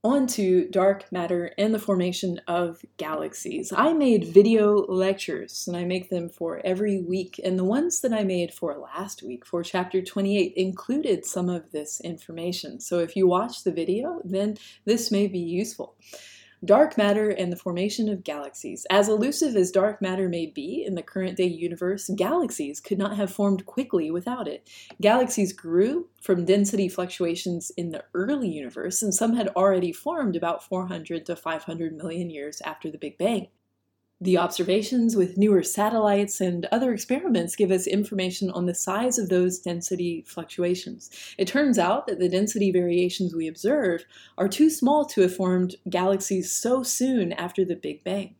[0.04, 3.74] On to dark matter and the formation of galaxies.
[3.76, 8.14] I made video lectures and I make them for every week, and the ones that
[8.14, 12.80] I made for last week for chapter 28 included some of this information.
[12.80, 15.96] So if you watch the video, then this may be useful.
[16.66, 18.88] Dark matter and the formation of galaxies.
[18.90, 23.16] As elusive as dark matter may be in the current day universe, galaxies could not
[23.16, 24.68] have formed quickly without it.
[25.00, 30.64] Galaxies grew from density fluctuations in the early universe, and some had already formed about
[30.64, 33.50] 400 to 500 million years after the Big Bang.
[34.20, 39.30] The observations with newer satellites and other experiments give us information on the size of
[39.30, 41.12] those density fluctuations.
[41.38, 45.76] It turns out that the density variations we observe are too small to have formed
[45.88, 48.34] galaxies so soon after the Big Bang.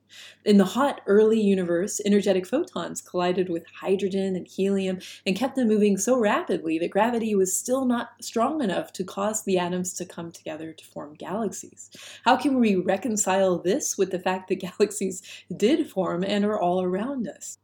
[0.46, 5.68] In the hot early universe, energetic photons collided with hydrogen and helium and kept them
[5.68, 10.06] moving so rapidly that gravity was still not strong enough to cause the atoms to
[10.06, 11.90] come together to form galaxies.
[12.24, 15.22] How can we reconcile this with the fact that galaxies
[15.56, 17.58] did form and are all around us?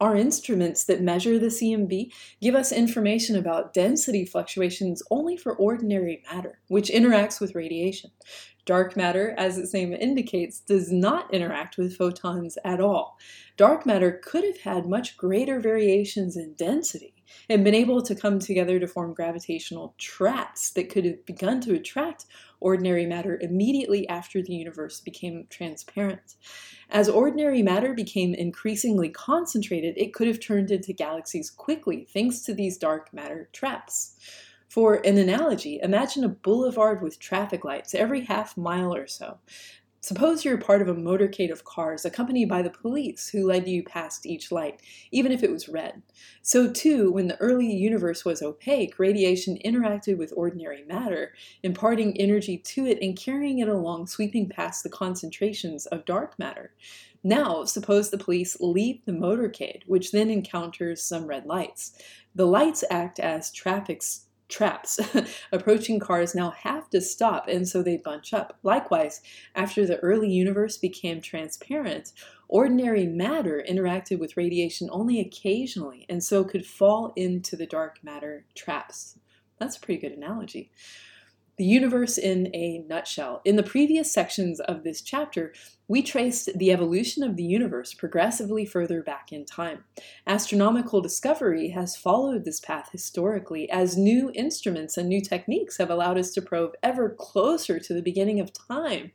[0.00, 6.22] Our instruments that measure the CMB give us information about density fluctuations only for ordinary
[6.30, 8.12] matter, which interacts with radiation.
[8.64, 13.18] Dark matter, as its name indicates, does not interact with photons at all.
[13.56, 17.14] Dark matter could have had much greater variations in density,
[17.48, 21.74] and been able to come together to form gravitational traps that could have begun to
[21.74, 22.26] attract
[22.60, 26.34] ordinary matter immediately after the universe became transparent.
[26.90, 32.54] As ordinary matter became increasingly concentrated, it could have turned into galaxies quickly thanks to
[32.54, 34.16] these dark matter traps.
[34.68, 39.38] For an analogy, imagine a boulevard with traffic lights every half mile or so.
[40.00, 43.82] Suppose you're part of a motorcade of cars accompanied by the police who led you
[43.82, 44.80] past each light,
[45.10, 46.02] even if it was red.
[46.40, 51.34] So, too, when the early universe was opaque, radiation interacted with ordinary matter,
[51.64, 56.72] imparting energy to it and carrying it along, sweeping past the concentrations of dark matter.
[57.24, 62.00] Now, suppose the police leave the motorcade, which then encounters some red lights.
[62.36, 64.02] The lights act as traffic
[64.48, 64.98] traps.
[65.52, 68.58] Approaching cars now have to stop, and so they bunch up.
[68.62, 69.20] Likewise,
[69.54, 72.12] after the early universe became transparent,
[72.48, 78.44] ordinary matter interacted with radiation only occasionally, and so could fall into the dark matter
[78.54, 79.18] traps.
[79.58, 80.70] That's a pretty good analogy.
[81.58, 83.42] The universe in a nutshell.
[83.44, 85.52] In the previous sections of this chapter,
[85.88, 89.82] we traced the evolution of the universe progressively further back in time.
[90.24, 96.16] Astronomical discovery has followed this path historically as new instruments and new techniques have allowed
[96.16, 99.10] us to probe ever closer to the beginning of time.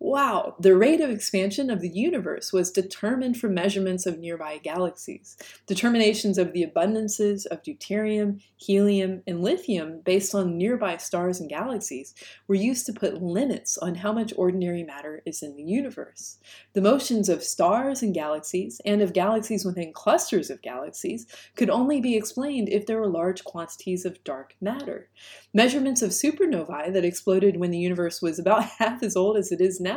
[0.00, 5.36] Wow, the rate of expansion of the universe was determined from measurements of nearby galaxies.
[5.66, 12.14] Determinations of the abundances of deuterium, helium, and lithium based on nearby stars and galaxies
[12.46, 16.38] were used to put limits on how much ordinary matter is in the universe.
[16.74, 21.26] The motions of stars and galaxies, and of galaxies within clusters of galaxies,
[21.56, 25.08] could only be explained if there were large quantities of dark matter.
[25.52, 29.60] Measurements of supernovae that exploded when the universe was about half as old as it
[29.60, 29.87] is now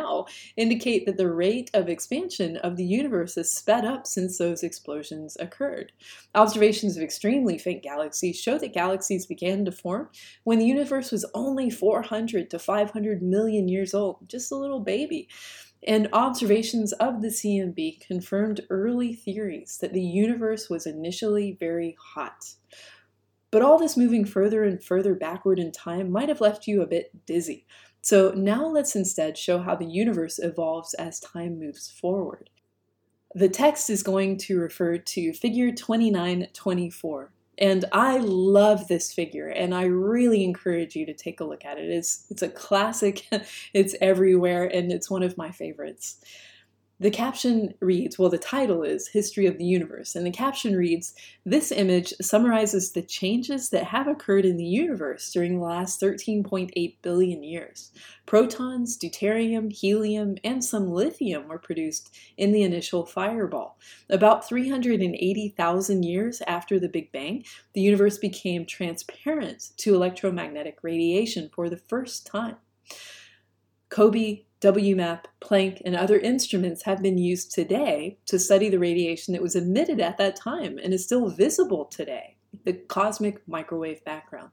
[0.58, 5.38] indicate that the rate of expansion of the universe has sped up since those explosions
[5.40, 5.92] occurred.
[6.36, 10.10] Observations of extremely faint galaxies show that galaxies began to form
[10.44, 15.28] when the universe was only 400 to 500 million years old, just a little baby.
[15.88, 22.54] And observations of the CMB confirmed early theories that the universe was initially very hot.
[23.52, 26.88] But all this moving further and further backward in time might have left you a
[26.88, 27.66] bit dizzy.
[28.02, 32.50] So now let's instead show how the universe evolves as time moves forward.
[33.34, 37.32] The text is going to refer to figure 2924.
[37.58, 41.78] And I love this figure, and I really encourage you to take a look at
[41.78, 41.90] it.
[41.90, 43.28] It's, it's a classic,
[43.74, 46.20] it's everywhere, and it's one of my favorites.
[47.02, 51.16] The caption reads, well, the title is History of the Universe, and the caption reads,
[51.44, 56.98] This image summarizes the changes that have occurred in the universe during the last 13.8
[57.02, 57.92] billion years.
[58.28, 63.80] Protons, deuterium, helium, and some lithium were produced in the initial fireball.
[64.08, 67.44] About 380,000 years after the Big Bang,
[67.74, 72.58] the universe became transparent to electromagnetic radiation for the first time.
[73.90, 79.42] COBE WMAP, Planck, and other instruments have been used today to study the radiation that
[79.42, 84.52] was emitted at that time and is still visible today, the cosmic microwave background.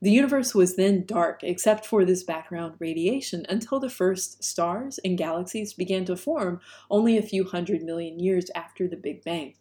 [0.00, 5.18] The universe was then dark except for this background radiation until the first stars and
[5.18, 6.60] galaxies began to form
[6.90, 9.54] only a few hundred million years after the Big Bang.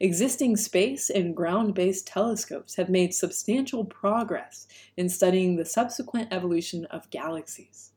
[0.00, 4.66] Existing space and ground based telescopes have made substantial progress
[4.96, 7.92] in studying the subsequent evolution of galaxies.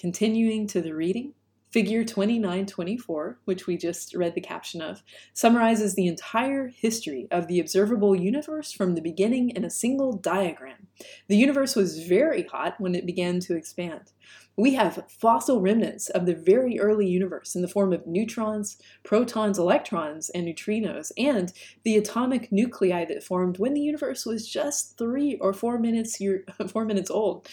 [0.00, 1.34] Continuing to the reading,
[1.70, 5.02] Figure 2924, which we just read the caption of,
[5.34, 10.86] summarizes the entire history of the observable universe from the beginning in a single diagram.
[11.28, 14.12] The universe was very hot when it began to expand.
[14.56, 19.58] We have fossil remnants of the very early universe in the form of neutrons, protons,
[19.58, 21.52] electrons, and neutrinos, and
[21.84, 26.46] the atomic nuclei that formed when the universe was just three or four minutes, year,
[26.68, 27.46] four minutes old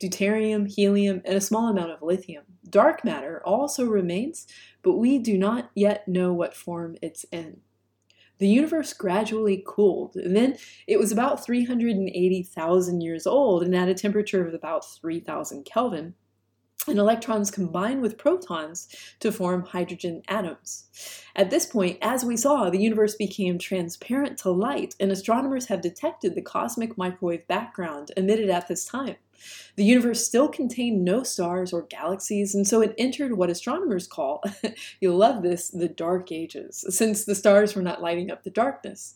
[0.00, 2.44] deuterium, helium, and a small amount of lithium.
[2.68, 4.46] Dark matter also remains,
[4.82, 7.60] but we do not yet know what form it's in.
[8.38, 13.94] The universe gradually cooled, and then it was about 380,000 years old and at a
[13.94, 16.14] temperature of about 3,000 Kelvin
[16.90, 18.88] and electrons combine with protons
[19.20, 20.84] to form hydrogen atoms.
[21.34, 25.80] At this point, as we saw, the universe became transparent to light, and astronomers have
[25.80, 29.16] detected the cosmic microwave background emitted at this time.
[29.76, 34.42] The universe still contained no stars or galaxies, and so it entered what astronomers call,
[35.00, 39.14] you'll love this, the dark ages, since the stars were not lighting up the darkness.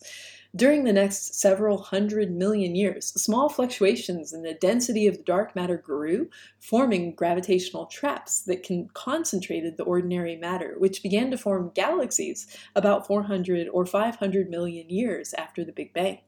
[0.57, 5.57] During the next several hundred million years, small fluctuations in the density of the dark
[5.57, 6.31] matter grew,
[6.61, 12.47] forming gravitational traps that con- concentrated the ordinary matter, which began to form galaxies
[12.77, 16.21] about 400 or 500 million years after the Big Bang.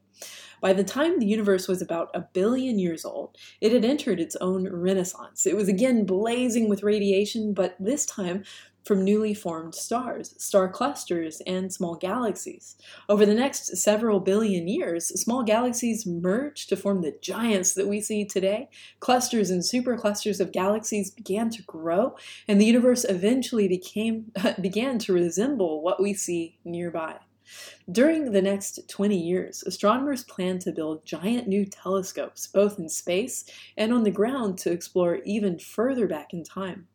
[0.61, 4.35] By the time the universe was about a billion years old, it had entered its
[4.37, 5.47] own renaissance.
[5.47, 8.43] It was again blazing with radiation, but this time
[8.87, 12.77] from newly formed stars, star clusters, and small galaxies.
[13.09, 18.01] Over the next several billion years, small galaxies merged to form the giants that we
[18.01, 18.69] see today.
[19.01, 22.17] Clusters and superclusters of galaxies began to grow,
[22.47, 24.31] and the universe eventually became
[24.61, 27.17] began to resemble what we see nearby.
[27.91, 33.45] During the next 20 years, astronomers plan to build giant new telescopes, both in space
[33.77, 36.89] and on the ground, to explore even further back in time.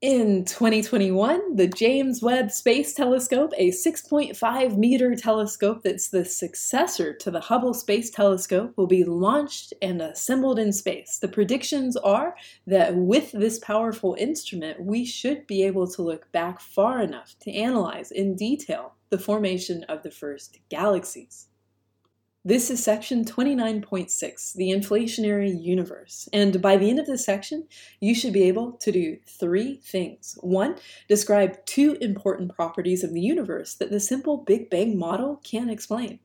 [0.00, 7.32] In 2021, the James Webb Space Telescope, a 6.5 meter telescope that's the successor to
[7.32, 11.18] the Hubble Space Telescope, will be launched and assembled in space.
[11.18, 16.60] The predictions are that with this powerful instrument, we should be able to look back
[16.60, 21.47] far enough to analyze in detail the formation of the first galaxies.
[22.44, 26.28] This is section 29.6, the inflationary universe.
[26.32, 27.66] And by the end of this section,
[28.00, 30.38] you should be able to do three things.
[30.40, 30.76] One,
[31.08, 36.20] describe two important properties of the universe that the simple Big Bang model can explain.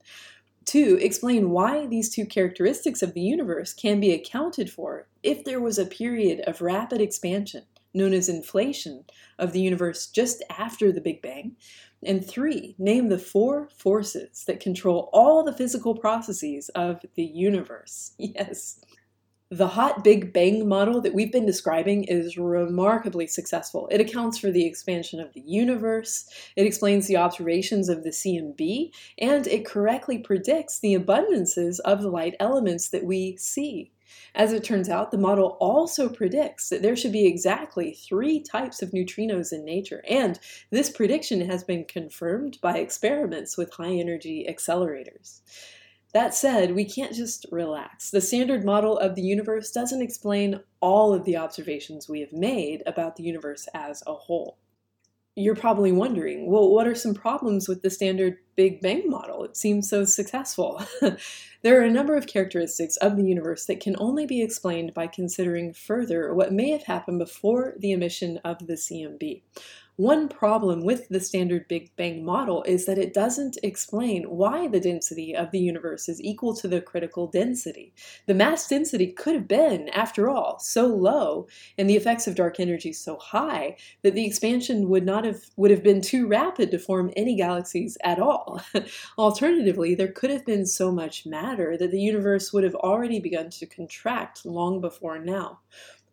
[0.66, 5.60] Two, explain why these two characteristics of the universe can be accounted for if there
[5.60, 9.06] was a period of rapid expansion, known as inflation,
[9.40, 11.56] of the universe just after the Big Bang.
[12.06, 18.12] And three, name the four forces that control all the physical processes of the universe.
[18.20, 18.80] Yes.
[19.50, 23.88] The hot Big Bang model that we've been describing is remarkably successful.
[23.92, 28.92] It accounts for the expansion of the universe, it explains the observations of the CMB,
[29.20, 33.92] and it correctly predicts the abundances of the light elements that we see.
[34.36, 38.82] As it turns out, the model also predicts that there should be exactly three types
[38.82, 40.40] of neutrinos in nature, and
[40.72, 45.42] this prediction has been confirmed by experiments with high energy accelerators.
[46.14, 48.12] That said, we can't just relax.
[48.12, 52.84] The standard model of the universe doesn't explain all of the observations we have made
[52.86, 54.58] about the universe as a whole
[55.36, 59.44] you're probably wondering, well, what are some problems with the standard Big Bang model?
[59.44, 60.82] It seems so successful.
[61.64, 65.08] there are a number of characteristics of the universe that can only be explained by
[65.08, 69.42] considering further what may have happened before the emission of the CMB.
[69.98, 74.80] One problem with the standard Big Bang model is that it doesn't explain why the
[74.80, 77.94] density of the universe is equal to the critical density.
[78.26, 82.60] The mass density could have been, after all, so low and the effects of dark
[82.60, 86.80] energy so high that the expansion would not have would have been too rapid to
[86.80, 88.64] form any galaxies at all.
[89.20, 93.52] Alternatively, there could have been so much matter that the universe would have already begun
[93.52, 95.60] to contract long before now.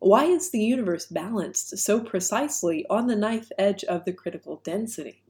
[0.01, 5.23] Why is the universe balanced so precisely on the knife edge of the critical density?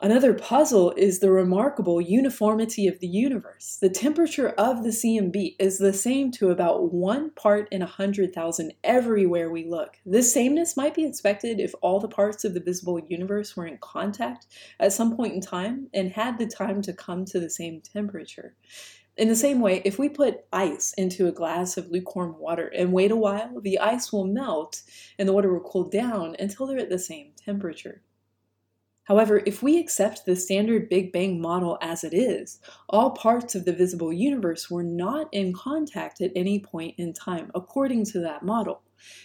[0.00, 3.76] Another puzzle is the remarkable uniformity of the universe.
[3.78, 8.32] The temperature of the CMB is the same to about one part in a hundred
[8.32, 9.98] thousand everywhere we look.
[10.06, 13.76] This sameness might be expected if all the parts of the visible universe were in
[13.82, 14.46] contact
[14.80, 18.54] at some point in time and had the time to come to the same temperature.
[19.16, 22.92] In the same way, if we put ice into a glass of lukewarm water and
[22.92, 24.82] wait a while, the ice will melt
[25.18, 28.02] and the water will cool down until they're at the same temperature.
[29.04, 32.58] However, if we accept the standard Big Bang model as it is,
[32.88, 37.50] all parts of the visible universe were not in contact at any point in time,
[37.54, 38.82] according to that model.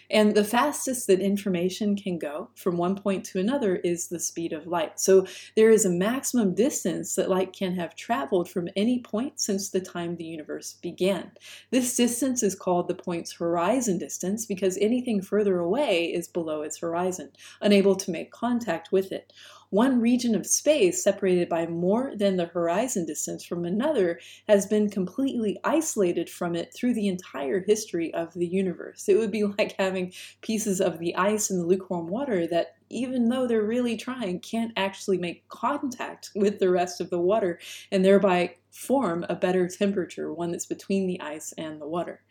[0.09, 4.53] And the fastest that information can go from one point to another is the speed
[4.53, 4.99] of light.
[4.99, 9.69] So there is a maximum distance that light can have traveled from any point since
[9.69, 11.31] the time the universe began.
[11.69, 16.79] This distance is called the point's horizon distance because anything further away is below its
[16.79, 19.31] horizon, unable to make contact with it.
[19.71, 24.19] One region of space separated by more than the horizon distance from another
[24.49, 29.07] has been completely isolated from it through the entire history of the universe.
[29.07, 30.11] It would be like having
[30.41, 34.73] pieces of the ice in the lukewarm water that even though they're really trying, can't
[34.75, 37.57] actually make contact with the rest of the water
[37.93, 42.21] and thereby form a better temperature, one that's between the ice and the water.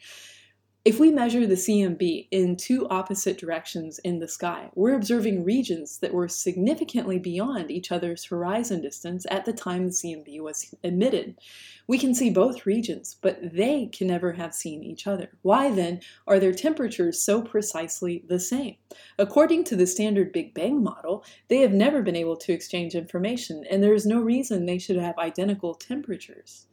[0.83, 5.99] If we measure the CMB in two opposite directions in the sky, we're observing regions
[5.99, 11.39] that were significantly beyond each other's horizon distance at the time the CMB was emitted.
[11.87, 15.29] We can see both regions, but they can never have seen each other.
[15.43, 18.77] Why then are their temperatures so precisely the same?
[19.19, 23.65] According to the standard Big Bang model, they have never been able to exchange information,
[23.71, 26.69] and there is no reason they should have identical temperatures.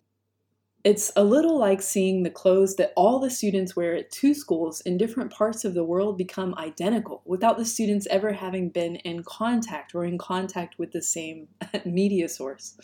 [0.87, 4.79] It's a little like seeing the clothes that all the students wear at two schools
[4.79, 9.21] in different parts of the world become identical without the students ever having been in
[9.23, 11.49] contact or in contact with the same
[11.85, 12.77] media source.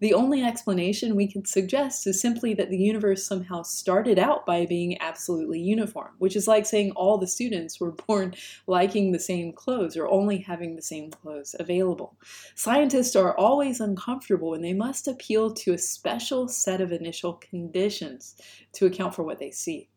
[0.00, 4.66] The only explanation we can suggest is simply that the universe somehow started out by
[4.66, 8.34] being absolutely uniform, which is like saying all the students were born
[8.66, 12.16] liking the same clothes or only having the same clothes available.
[12.54, 18.36] Scientists are always uncomfortable and they must appeal to a special set of initial conditions
[18.72, 19.88] to account for what they see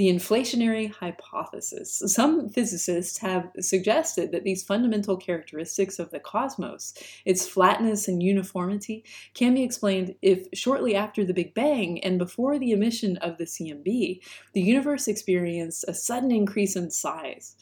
[0.00, 2.02] the inflationary hypothesis.
[2.06, 6.94] Some physicists have suggested that these fundamental characteristics of the cosmos,
[7.26, 12.58] its flatness and uniformity, can be explained if shortly after the Big Bang and before
[12.58, 14.20] the emission of the CMB,
[14.54, 17.56] the universe experienced a sudden increase in size.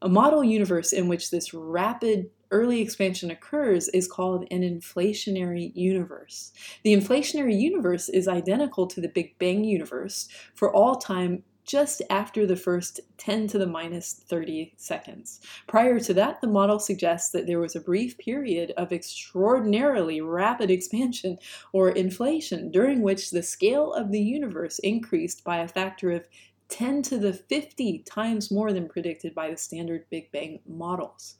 [0.00, 6.52] A model universe in which this rapid early expansion occurs is called an inflationary universe.
[6.84, 12.46] The inflationary universe is identical to the Big Bang universe for all time just after
[12.46, 15.40] the first 10 to the minus 30 seconds.
[15.68, 20.68] Prior to that, the model suggests that there was a brief period of extraordinarily rapid
[20.68, 21.38] expansion
[21.72, 26.26] or inflation during which the scale of the universe increased by a factor of
[26.70, 31.36] 10 to the 50 times more than predicted by the standard Big Bang models.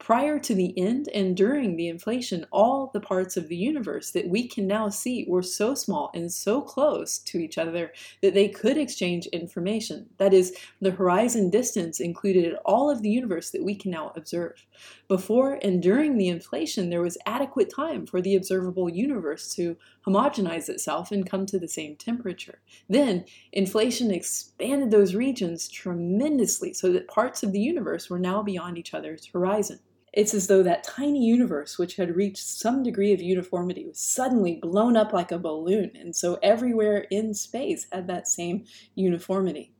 [0.00, 4.28] Prior to the end and during the inflation, all the parts of the universe that
[4.28, 7.90] we can now see were so small and so close to each other
[8.20, 10.10] that they could exchange information.
[10.18, 14.66] That is, the horizon distance included all of the universe that we can now observe.
[15.08, 20.68] Before and during the inflation, there was adequate time for the observable universe to homogenize
[20.68, 22.60] itself and come to the same temperature.
[22.90, 23.24] Then,
[23.54, 28.92] inflation expanded those regions tremendously so that parts of the universe were now beyond each
[28.92, 29.80] other's horizon.
[30.16, 34.60] It's as though that tiny universe, which had reached some degree of uniformity, was suddenly
[34.62, 39.74] blown up like a balloon, and so everywhere in space had that same uniformity.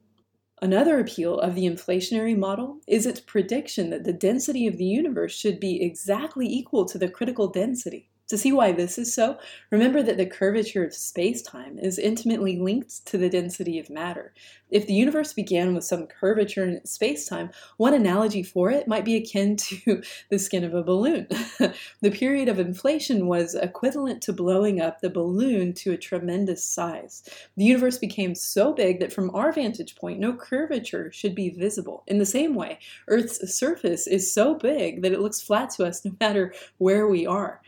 [0.61, 5.33] Another appeal of the inflationary model is its prediction that the density of the universe
[5.33, 8.11] should be exactly equal to the critical density.
[8.29, 9.39] To see why this is so,
[9.71, 14.33] remember that the curvature of space-time is intimately linked to the density of matter.
[14.71, 19.17] If the universe began with some curvature in space-time, one analogy for it might be
[19.17, 21.27] akin to the skin of a balloon.
[22.01, 27.29] the period of inflation was equivalent to blowing up the balloon to a tremendous size.
[27.59, 32.05] The universe became so big that from our vantage point, no curvature should be visible.
[32.07, 36.03] In the same way, Earth's surface is so big that it looks flat to us
[36.07, 37.61] no matter where we are.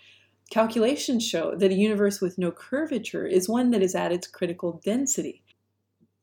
[0.51, 4.81] Calculations show that a universe with no curvature is one that is at its critical
[4.85, 5.43] density.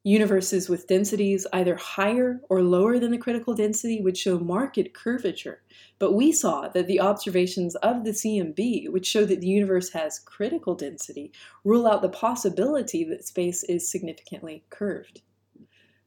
[0.06, 5.62] Universes with densities either higher or lower than the critical density would show marked curvature,
[6.00, 10.20] but we saw that the observations of the CMB, which show that the universe has
[10.20, 11.32] critical density,
[11.64, 15.22] rule out the possibility that space is significantly curved.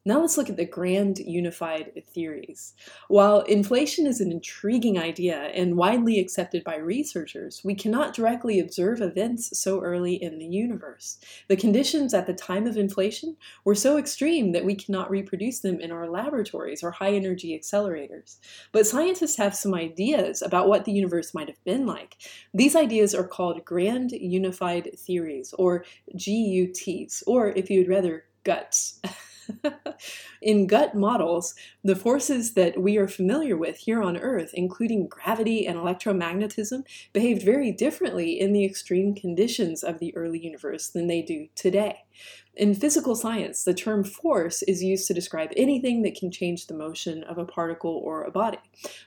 [0.06, 2.74] Now let's look at the grand unified theories.
[3.08, 9.00] While inflation is an intriguing idea and widely accepted by researchers, we cannot directly observe
[9.00, 11.18] events so early in the universe.
[11.48, 15.80] The conditions at the time of inflation were so extreme that we cannot reproduce them
[15.80, 18.36] in our laboratories or high energy accelerators.
[18.70, 22.16] But scientists have some ideas about what the universe might have been like.
[22.54, 25.84] These ideas are called grand unified theories, or
[26.14, 29.00] GUTs, or if you'd rather, GUTS.
[30.42, 35.66] in gut models, the forces that we are familiar with here on Earth, including gravity
[35.66, 41.22] and electromagnetism, behaved very differently in the extreme conditions of the early universe than they
[41.22, 42.05] do today.
[42.56, 46.74] In physical science, the term force is used to describe anything that can change the
[46.74, 48.58] motion of a particle or a body.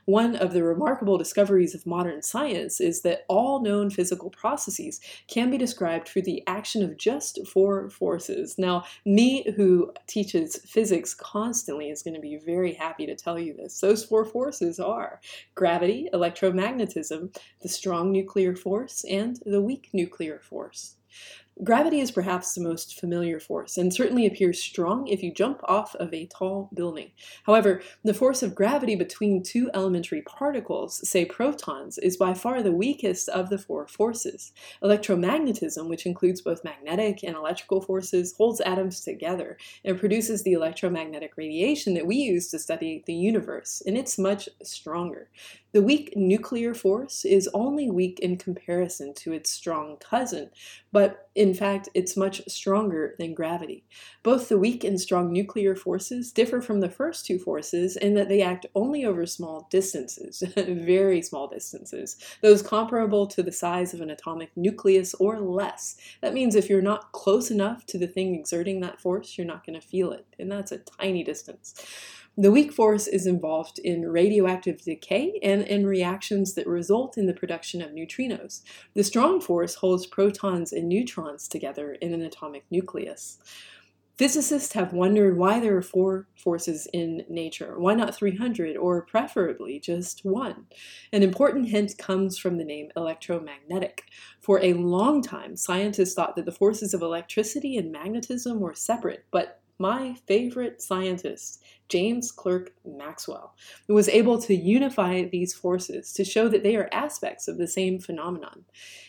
[0.06, 5.50] One of the remarkable discoveries of modern science is that all known physical processes can
[5.50, 8.56] be described through the action of just four forces.
[8.60, 13.56] Now, me, who teaches physics constantly, is going to be very happy to tell you
[13.56, 13.80] this.
[13.80, 15.22] Those four forces are
[15.56, 20.98] gravity, electromagnetism, the strong nuclear force, and the weak nuclear force.
[21.62, 25.94] Gravity is perhaps the most familiar force, and certainly appears strong if you jump off
[25.96, 27.12] of a tall building.
[27.44, 32.72] However, the force of gravity between two elementary particles, say protons, is by far the
[32.72, 34.54] weakest of the four forces.
[34.82, 41.34] Electromagnetism, which includes both magnetic and electrical forces, holds atoms together and produces the electromagnetic
[41.36, 45.30] radiation that we use to study the universe, and it's much stronger.
[45.72, 50.50] The weak nuclear force is only weak in comparison to its strong cousin,
[50.92, 53.86] but in fact, it's much stronger than gravity.
[54.24, 58.30] Both the weak and strong nuclear forces differ from the first two forces in that
[58.30, 64.02] they act only over small distances, very small distances, those comparable to the size of
[64.02, 65.98] an atomic nucleus or less.
[66.22, 69.66] That means if you're not close enough to the thing exerting that force, you're not
[69.66, 71.74] going to feel it, and that's a tiny distance.
[72.42, 77.34] The weak force is involved in radioactive decay and in reactions that result in the
[77.34, 78.62] production of neutrinos.
[78.94, 83.40] The strong force holds protons and neutrons together in an atomic nucleus.
[84.18, 87.78] Physicists have wondered why there are four forces in nature.
[87.78, 90.68] Why not 300 or preferably just one?
[91.12, 94.06] An important hint comes from the name electromagnetic.
[94.40, 99.26] For a long time, scientists thought that the forces of electricity and magnetism were separate,
[99.30, 103.56] but my favorite scientist, James Clerk Maxwell,
[103.88, 107.68] who was able to unify these forces to show that they are aspects of the
[107.68, 108.66] same phenomenon.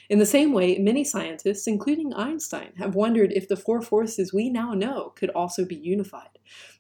[0.09, 4.49] In the same way, many scientists, including Einstein, have wondered if the four forces we
[4.49, 6.39] now know could also be unified.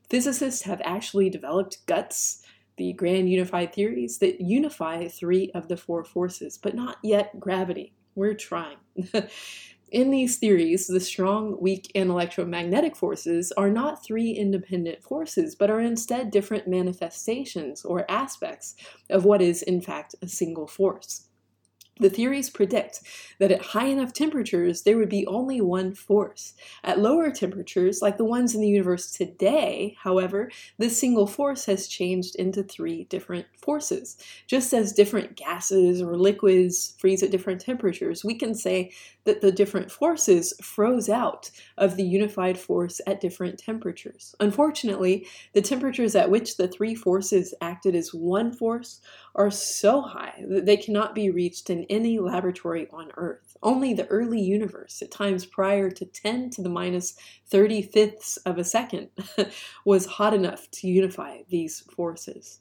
[0.08, 2.42] Physicists have actually developed GUTS,
[2.76, 7.92] the grand unified theories, that unify three of the four forces, but not yet gravity.
[8.14, 8.78] We're trying.
[9.90, 15.68] In these theories, the strong, weak, and electromagnetic forces are not three independent forces, but
[15.68, 18.76] are instead different manifestations or aspects
[19.08, 21.26] of what is, in fact, a single force.
[22.00, 23.02] The theories predict
[23.38, 26.54] that at high enough temperatures, there would be only one force.
[26.82, 31.88] At lower temperatures, like the ones in the universe today, however, this single force has
[31.88, 34.16] changed into three different forces.
[34.46, 38.92] Just as different gases or liquids freeze at different temperatures, we can say
[39.24, 44.34] that the different forces froze out of the unified force at different temperatures.
[44.40, 49.00] Unfortunately, the temperatures at which the three forces acted as one force
[49.34, 53.56] are so high that they cannot be reached in any laboratory on Earth.
[53.62, 57.14] Only the early universe, at times prior to 10 to the minus
[57.50, 59.10] 35ths of a second,
[59.84, 62.60] was hot enough to unify these forces.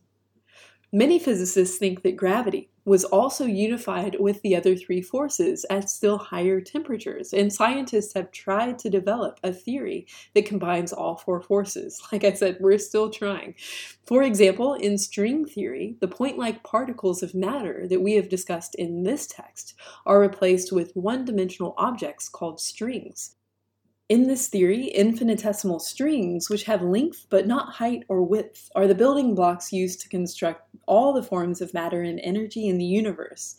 [0.91, 6.17] Many physicists think that gravity was also unified with the other three forces at still
[6.17, 12.01] higher temperatures, and scientists have tried to develop a theory that combines all four forces.
[12.11, 13.53] Like I said, we're still trying.
[14.07, 18.73] For example, in string theory, the point like particles of matter that we have discussed
[18.73, 19.75] in this text
[20.07, 23.35] are replaced with one dimensional objects called strings.
[24.10, 28.95] In this theory, infinitesimal strings, which have length but not height or width, are the
[28.95, 33.55] building blocks used to construct all the forms of matter and energy in the universe.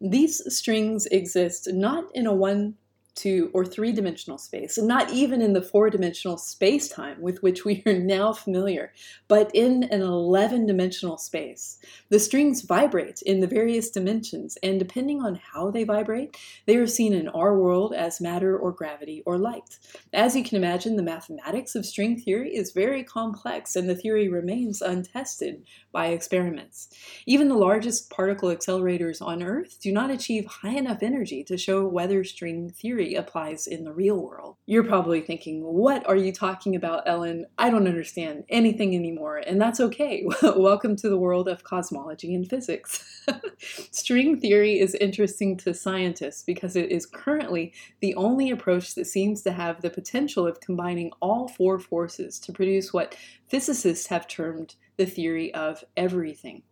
[0.00, 2.74] These strings exist not in a one
[3.14, 7.42] two, or three dimensional space, and not even in the four dimensional space time with
[7.42, 8.92] which we are now familiar,
[9.28, 11.78] but in an 11 dimensional space.
[12.08, 16.36] The strings vibrate in the various dimensions, and depending on how they vibrate,
[16.66, 19.78] they are seen in our world as matter or gravity or light.
[20.12, 24.28] As you can imagine, the mathematics of string theory is very complex, and the theory
[24.28, 26.88] remains untested by experiments.
[27.26, 31.86] Even the largest particle accelerators on Earth do not achieve high enough energy to show
[31.86, 34.56] whether string theory applies in the real world.
[34.66, 37.46] You're probably thinking, What are you talking about, Ellen?
[37.58, 40.26] I don't understand anything anymore, and that's okay.
[40.42, 43.22] Welcome to the world of cosmology and physics.
[43.58, 49.42] String theory is interesting to scientists because it is currently the only approach that seems
[49.42, 53.14] to have the potential of combining all four forces to produce what
[53.52, 56.62] physicists have termed the theory of everything.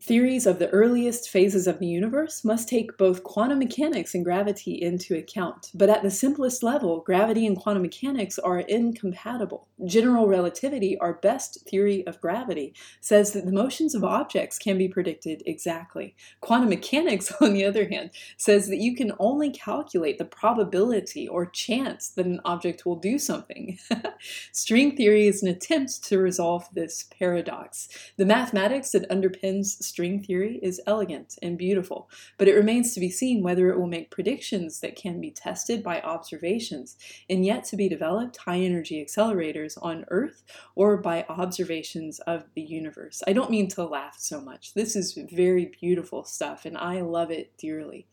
[0.00, 4.80] Theories of the earliest phases of the universe must take both quantum mechanics and gravity
[4.80, 9.66] into account, but at the simplest level, gravity and quantum mechanics are incompatible.
[9.84, 14.88] General relativity, our best theory of gravity, says that the motions of objects can be
[14.88, 16.14] predicted exactly.
[16.40, 21.44] Quantum mechanics, on the other hand, says that you can only calculate the probability or
[21.44, 23.78] chance that an object will do something.
[24.52, 27.88] String theory is an attempt to resolve this paradox.
[28.16, 33.10] The mathematics that underpins string theory is elegant and beautiful, but it remains to be
[33.10, 36.96] seen whether it will make predictions that can be tested by observations
[37.28, 42.62] in yet to be developed high energy accelerators on Earth or by observations of the
[42.62, 43.22] universe.
[43.26, 44.74] I don't mean to laugh so much.
[44.74, 48.06] This is very beautiful stuff, and I love it dearly.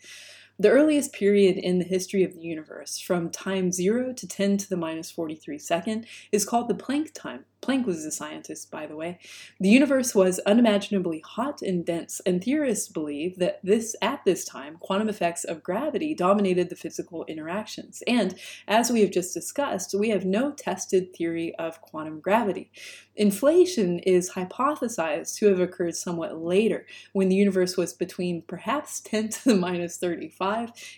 [0.58, 4.70] The earliest period in the history of the universe, from time 0 to 10 to
[4.70, 7.44] the minus 43 second, is called the Planck time.
[7.62, 9.18] Planck was a scientist, by the way.
[9.60, 14.78] The universe was unimaginably hot and dense, and theorists believe that this at this time,
[14.80, 18.04] quantum effects of gravity dominated the physical interactions.
[18.08, 18.36] And
[18.68, 22.72] as we have just discussed, we have no tested theory of quantum gravity.
[23.16, 29.30] Inflation is hypothesized to have occurred somewhat later, when the universe was between perhaps 10
[29.30, 30.45] to the minus 35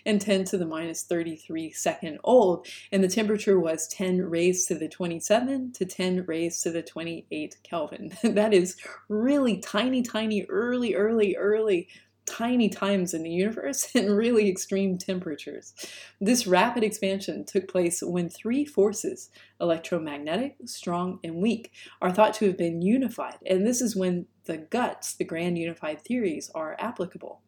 [0.04, 4.74] and 10 to the minus 33 second old, and the temperature was 10 raised to
[4.74, 8.12] the 27 to 10 raised to the 28 Kelvin.
[8.22, 8.76] that is
[9.08, 11.88] really tiny, tiny, early, early, early
[12.28, 15.72] tiny times in the universe and really extreme temperatures.
[16.20, 19.30] This rapid expansion took place when three forces,
[19.60, 24.58] electromagnetic, strong, and weak, are thought to have been unified, and this is when the
[24.58, 27.40] guts, the grand unified theories, are applicable.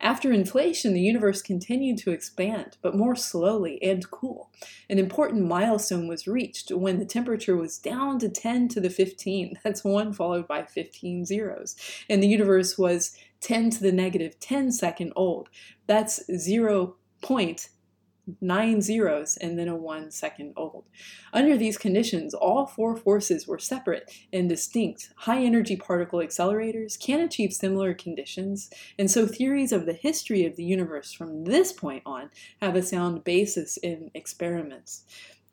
[0.00, 4.50] After inflation, the universe continued to expand, but more slowly and cool.
[4.90, 9.58] An important milestone was reached when the temperature was down to 10 to the 15.
[9.64, 11.76] That's 1 followed by 15 zeros.
[12.08, 15.48] And the universe was 10 to the negative 10 second old.
[15.86, 17.68] That's 0 point
[18.40, 20.84] nine zeros and then a one second old.
[21.32, 25.10] Under these conditions, all four forces were separate and distinct.
[25.16, 30.56] High energy particle accelerators can achieve similar conditions, and so theories of the history of
[30.56, 35.04] the universe from this point on have a sound basis in experiments.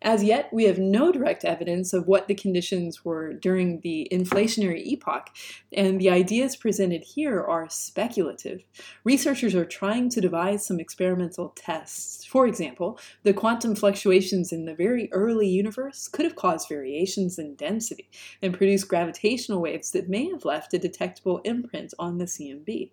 [0.04, 4.86] As yet, we have no direct evidence of what the conditions were during the inflationary
[4.86, 5.30] epoch,
[5.72, 8.64] and the ideas presented here are speculative.
[9.06, 12.26] Researchers are trying to devise some experimental tests.
[12.26, 17.56] For example, the quantum fluctuations in the very early universe could have caused variations in
[17.56, 18.10] density
[18.41, 22.89] and produced gravitational waves that may have left a detectable imprint on the CMB.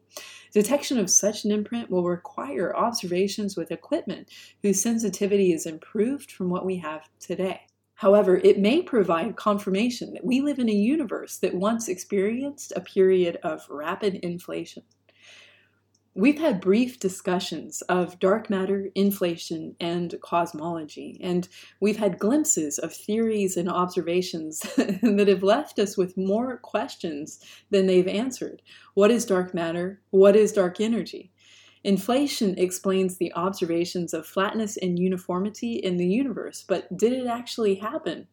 [0.53, 4.29] Detection of such an imprint will require observations with equipment
[4.63, 7.63] whose sensitivity is improved from what we have today.
[7.95, 12.81] However, it may provide confirmation that we live in a universe that once experienced a
[12.81, 14.85] period of rapid inflation.
[16.15, 21.47] We've had brief discussions of dark matter, inflation, and cosmology, and
[21.79, 27.39] we've had glimpses of theories and observations that have left us with more questions
[27.71, 28.61] than they've answered.
[28.95, 30.01] What is dark matter?
[30.11, 31.31] What is dark energy?
[31.83, 37.77] Inflation explains the observations of flatness and uniformity in the universe, but did it actually
[37.77, 38.29] happen?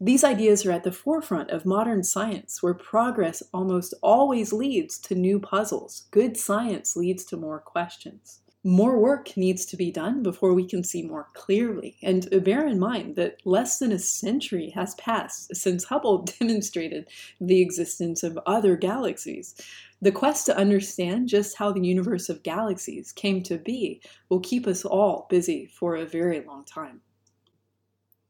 [0.00, 5.14] These ideas are at the forefront of modern science, where progress almost always leads to
[5.14, 6.06] new puzzles.
[6.12, 8.40] Good science leads to more questions.
[8.68, 11.96] More work needs to be done before we can see more clearly.
[12.02, 17.08] And bear in mind that less than a century has passed since Hubble demonstrated
[17.40, 19.54] the existence of other galaxies.
[20.02, 24.66] The quest to understand just how the universe of galaxies came to be will keep
[24.66, 27.00] us all busy for a very long time.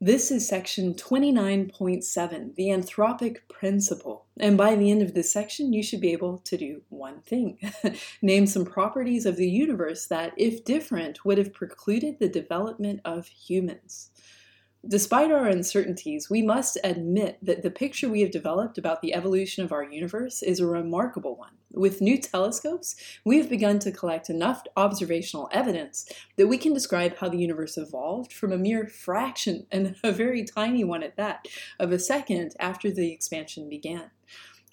[0.01, 4.27] This is section 29.7, the anthropic principle.
[4.39, 7.59] And by the end of this section, you should be able to do one thing
[8.23, 13.27] name some properties of the universe that, if different, would have precluded the development of
[13.27, 14.11] humans.
[14.87, 19.65] Despite our uncertainties, we must admit that the picture we have developed about the evolution
[19.65, 21.51] of our universe is a remarkable one.
[21.73, 27.17] With new telescopes, we have begun to collect enough observational evidence that we can describe
[27.17, 31.47] how the universe evolved from a mere fraction, and a very tiny one at that,
[31.81, 34.13] of a second after the expansion began.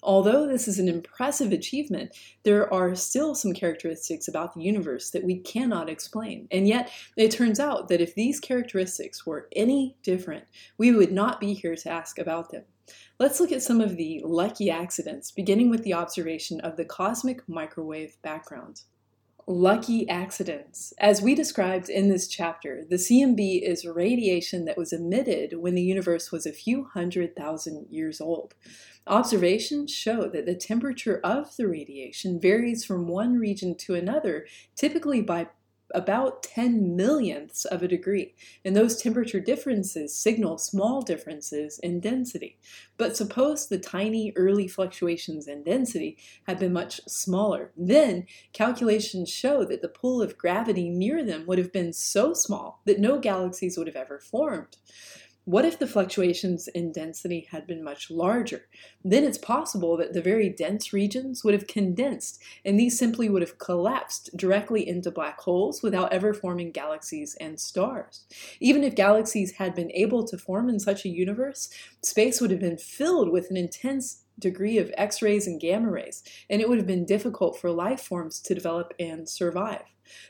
[0.06, 5.24] Although this is an impressive achievement, there are still some characteristics about the universe that
[5.24, 6.46] we cannot explain.
[6.52, 10.44] And yet, it turns out that if these characteristics were any different,
[10.78, 12.62] we would not be here to ask about them.
[13.18, 17.48] Let's look at some of the lucky accidents, beginning with the observation of the cosmic
[17.48, 18.82] microwave background.
[19.48, 20.92] Lucky accidents.
[20.98, 25.82] As we described in this chapter, the CMB is radiation that was emitted when the
[25.82, 28.54] universe was a few hundred thousand years old.
[29.06, 35.20] Observations show that the temperature of the radiation varies from one region to another, typically
[35.20, 35.46] by
[35.94, 38.34] about 10 millionths of a degree,
[38.64, 42.58] and those temperature differences signal small differences in density.
[42.96, 49.64] But suppose the tiny early fluctuations in density had been much smaller, then calculations show
[49.64, 53.78] that the pull of gravity near them would have been so small that no galaxies
[53.78, 54.76] would have ever formed.
[55.46, 58.66] What if the fluctuations in density had been much larger?
[59.04, 63.42] Then it's possible that the very dense regions would have condensed, and these simply would
[63.42, 68.24] have collapsed directly into black holes without ever forming galaxies and stars.
[68.58, 71.70] Even if galaxies had been able to form in such a universe,
[72.02, 76.24] space would have been filled with an intense degree of X rays and gamma rays,
[76.50, 79.84] and it would have been difficult for life forms to develop and survive.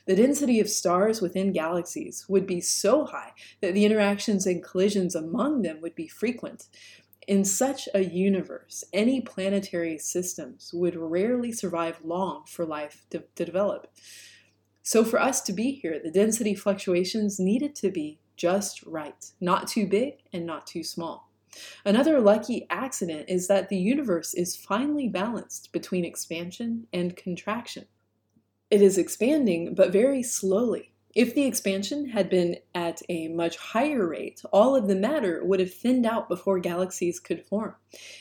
[0.06, 5.14] The density of stars within galaxies would be so high that the interactions and collisions
[5.14, 6.68] among them would be frequent.
[7.26, 13.44] In such a universe, any planetary systems would rarely survive long for life to, to,
[13.44, 13.88] develop.
[14.84, 19.66] So, for us to be here, the density fluctuations needed to be just right, not
[19.66, 21.32] too big and not too small.
[21.84, 27.86] Another lucky accident is that the universe is finely balanced between expansion and contraction.
[28.70, 30.92] It is expanding, but very slowly.
[31.16, 35.60] If the expansion had been at a much higher rate, all of the matter would
[35.60, 37.74] have thinned out before galaxies could form.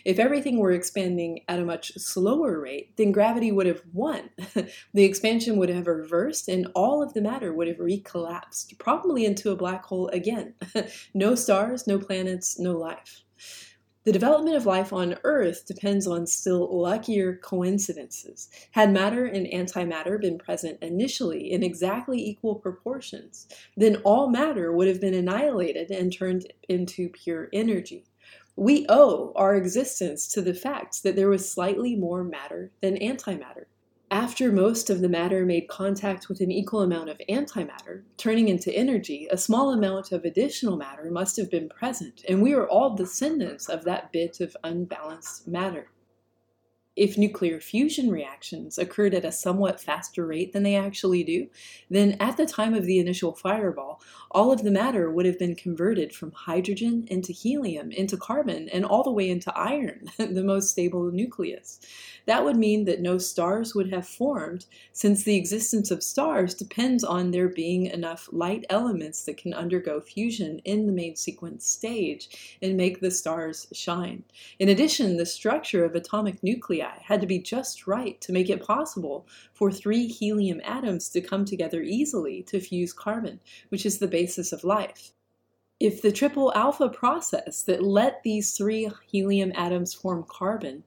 [0.06, 4.30] If everything were expanding at a much slower rate, then gravity would have won.
[4.94, 9.52] the expansion would have reversed, and all of the matter would have recollapsed, probably into
[9.52, 10.54] a black hole again.
[11.14, 13.25] no stars, no planets, no life.
[14.06, 18.52] The development of life on Earth depends on still luckier coincidences.
[18.70, 24.88] Had matter and antimatter been present initially in exactly equal proportions, then all matter would
[24.88, 28.06] have been annihilated and turned into pure energy.
[28.56, 33.66] We owe our existence to the fact that there was slightly more matter than antimatter.
[34.12, 38.72] After most of the matter made contact with an equal amount of antimatter, turning into
[38.72, 42.96] energy, a small amount of additional matter must have been present, and we are all
[42.96, 45.88] descendants of that bit of unbalanced matter.
[46.96, 51.48] If nuclear fusion reactions occurred at a somewhat faster rate than they actually do,
[51.90, 55.56] then at the time of the initial fireball, all of the matter would have been
[55.56, 60.70] converted from hydrogen into helium, into carbon, and all the way into iron, the most
[60.70, 61.82] stable nucleus.
[62.28, 67.04] That would mean that no stars would have formed, since the existence of stars depends
[67.04, 72.58] on there being enough light elements that can undergo fusion in the main sequence stage
[72.62, 74.24] and make the stars shine.
[74.60, 78.66] In addition, the structure of atomic nuclei had to be just right to make it
[78.66, 84.08] possible for three helium atoms to come together easily to fuse carbon, which is the
[84.08, 85.12] basis of life.
[85.80, 90.84] If the triple alpha process that let these three helium atoms form carbon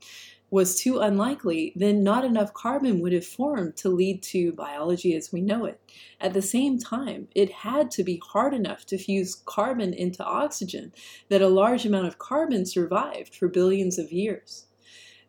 [0.51, 5.31] was too unlikely, then not enough carbon would have formed to lead to biology as
[5.31, 5.79] we know it.
[6.21, 10.93] At the same time, it had to be hard enough to fuse carbon into oxygen
[11.29, 14.68] that a large amount of carbon survived for billions of years.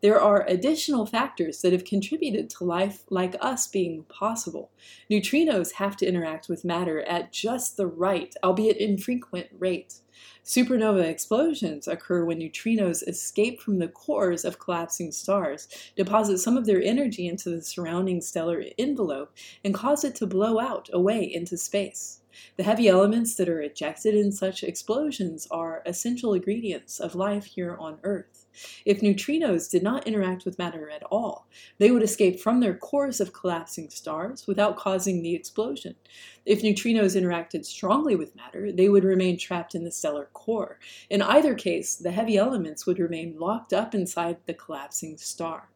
[0.02, 4.72] There are additional factors that have contributed to life like us being possible.
[5.12, 9.96] Neutrinos have to interact with matter at just the right, albeit infrequent, rate.
[10.46, 16.66] Supernova explosions occur when neutrinos escape from the cores of collapsing stars, deposit some of
[16.66, 19.36] their energy into the surrounding stellar envelope,
[19.66, 22.22] and cause it to blow out away into space.
[22.56, 27.76] The heavy elements that are ejected in such explosions are essential ingredients of life here
[27.78, 28.39] on Earth.
[28.86, 31.48] If neutrinos did not interact with matter at all,
[31.78, 35.96] they would escape from their cores of collapsing stars without causing the explosion.
[36.46, 40.80] If neutrinos interacted strongly with matter, they would remain trapped in the stellar core.
[41.10, 45.70] In either case, the heavy elements would remain locked up inside the collapsing star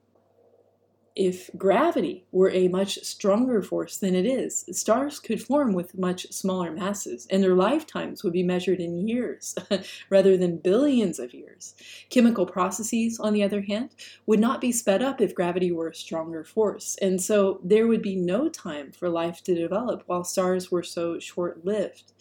[1.16, 6.32] if gravity were a much stronger force than it is, stars could form with much
[6.32, 9.56] smaller masses, and their lifetimes would be measured in years
[10.10, 11.76] rather than billions of years.
[12.10, 13.92] Chemical processes, on the other hand,
[14.26, 18.02] would not be sped up if gravity were a stronger force, and so there would
[18.02, 22.12] be no time for life to develop while stars were so short lived.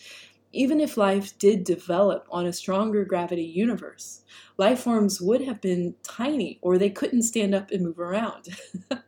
[0.52, 4.22] Even if life did develop on a stronger gravity universe,
[4.58, 8.48] life forms would have been tiny or they couldn't stand up and move around.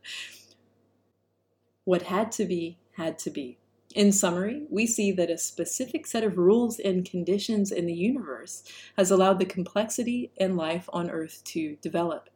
[1.84, 3.58] what had to be, had to be.
[3.94, 8.64] In summary, we see that a specific set of rules and conditions in the universe
[8.96, 12.28] has allowed the complexity and life on Earth to develop.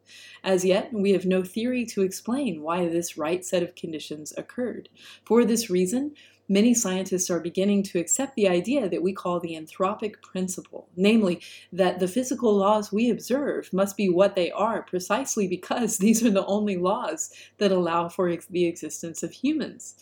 [0.45, 4.89] As yet, we have no theory to explain why this right set of conditions occurred.
[5.25, 6.15] For this reason,
[6.49, 11.41] many scientists are beginning to accept the idea that we call the anthropic principle, namely,
[11.73, 16.31] that the physical laws we observe must be what they are precisely because these are
[16.31, 19.95] the only laws that allow for the existence of humans.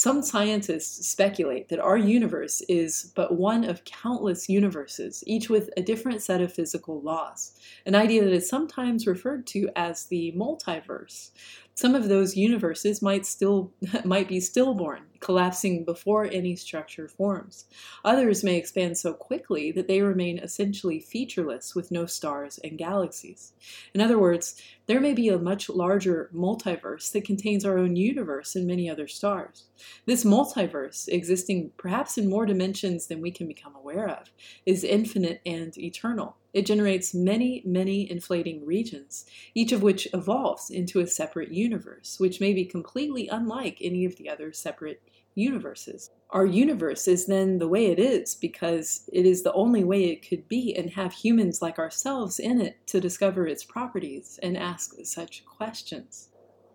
[0.00, 5.82] Some scientists speculate that our universe is but one of countless universes, each with a
[5.82, 7.52] different set of physical laws,
[7.84, 11.32] an idea that is sometimes referred to as the multiverse.
[11.74, 13.72] Some of those universes might still
[14.04, 17.66] might be stillborn, collapsing before any structure forms.
[18.04, 23.52] Others may expand so quickly that they remain essentially featureless with no stars and galaxies.
[23.94, 28.56] In other words, there may be a much larger multiverse that contains our own universe
[28.56, 29.66] and many other stars.
[30.06, 34.30] This multiverse, existing perhaps in more dimensions than we can become aware of,
[34.66, 36.36] is infinite and eternal.
[36.52, 39.24] It generates many, many inflating regions,
[39.54, 44.16] each of which evolves into a separate universe, which may be completely unlike any of
[44.16, 45.02] the other separate
[45.34, 46.10] universes.
[46.30, 50.28] Our universe is then the way it is because it is the only way it
[50.28, 54.94] could be and have humans like ourselves in it to discover its properties and ask
[55.04, 56.29] such questions.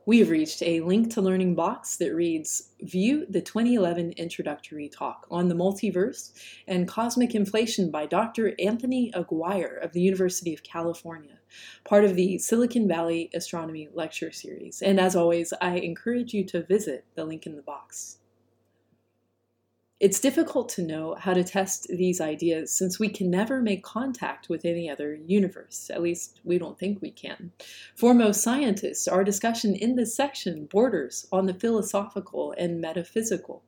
[0.08, 5.26] We have reached a link to learning box that reads View the 2011 introductory talk
[5.32, 6.32] on the multiverse
[6.68, 8.54] and cosmic inflation by Dr.
[8.60, 11.40] Anthony Aguirre of the University of California,
[11.86, 14.84] part of the Silicon Valley Astronomy Lecture Series.
[14.84, 18.20] And as always, I encourage you to visit the link in the box.
[20.02, 24.50] It's difficult to know how to test these ideas since we can never make contact
[24.50, 25.90] with any other universe.
[25.90, 27.54] At least, we don't think we can.
[27.96, 33.64] For most scientists, our discussion in this section borders on the philosophical and metaphysical.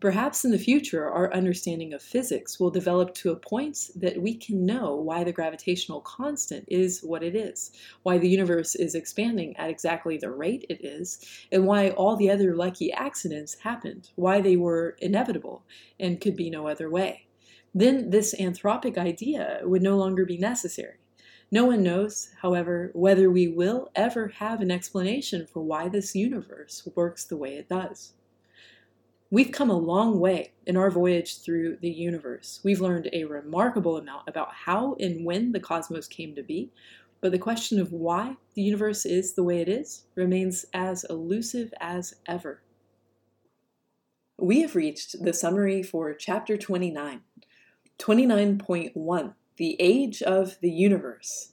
[0.00, 4.32] Perhaps in the future, our understanding of physics will develop to a point that we
[4.32, 7.72] can know why the gravitational constant is what it is,
[8.04, 11.18] why the universe is expanding at exactly the rate it is,
[11.50, 15.64] and why all the other lucky accidents happened, why they were inevitable
[15.98, 17.26] and could be no other way.
[17.74, 20.98] Then this anthropic idea would no longer be necessary.
[21.50, 26.86] No one knows, however, whether we will ever have an explanation for why this universe
[26.94, 28.12] works the way it does.
[29.30, 32.60] We've come a long way in our voyage through the universe.
[32.64, 36.72] We've learned a remarkable amount about how and when the cosmos came to be,
[37.20, 41.74] but the question of why the universe is the way it is remains as elusive
[41.78, 42.62] as ever.
[44.38, 47.20] We have reached the summary for Chapter 29.
[47.98, 51.52] 29.1 The Age of the Universe.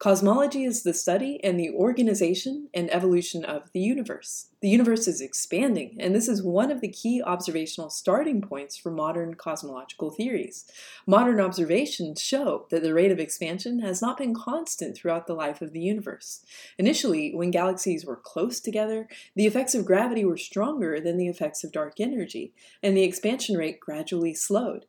[0.00, 4.48] Cosmology is the study and the organization and evolution of the universe.
[4.60, 8.90] The universe is expanding, and this is one of the key observational starting points for
[8.90, 10.64] modern cosmological theories.
[11.06, 15.62] Modern observations show that the rate of expansion has not been constant throughout the life
[15.62, 16.44] of the universe.
[16.76, 21.62] Initially, when galaxies were close together, the effects of gravity were stronger than the effects
[21.62, 24.86] of dark energy, and the expansion rate gradually slowed.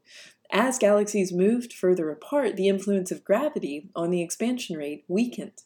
[0.52, 5.64] As galaxies moved further apart, the influence of gravity on the expansion rate weakened.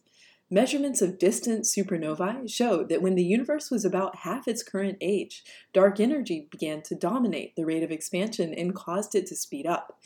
[0.52, 5.44] Measurements of distant supernovae showed that when the universe was about half its current age,
[5.74, 10.00] dark energy began to dominate the rate of expansion and caused it to speed up.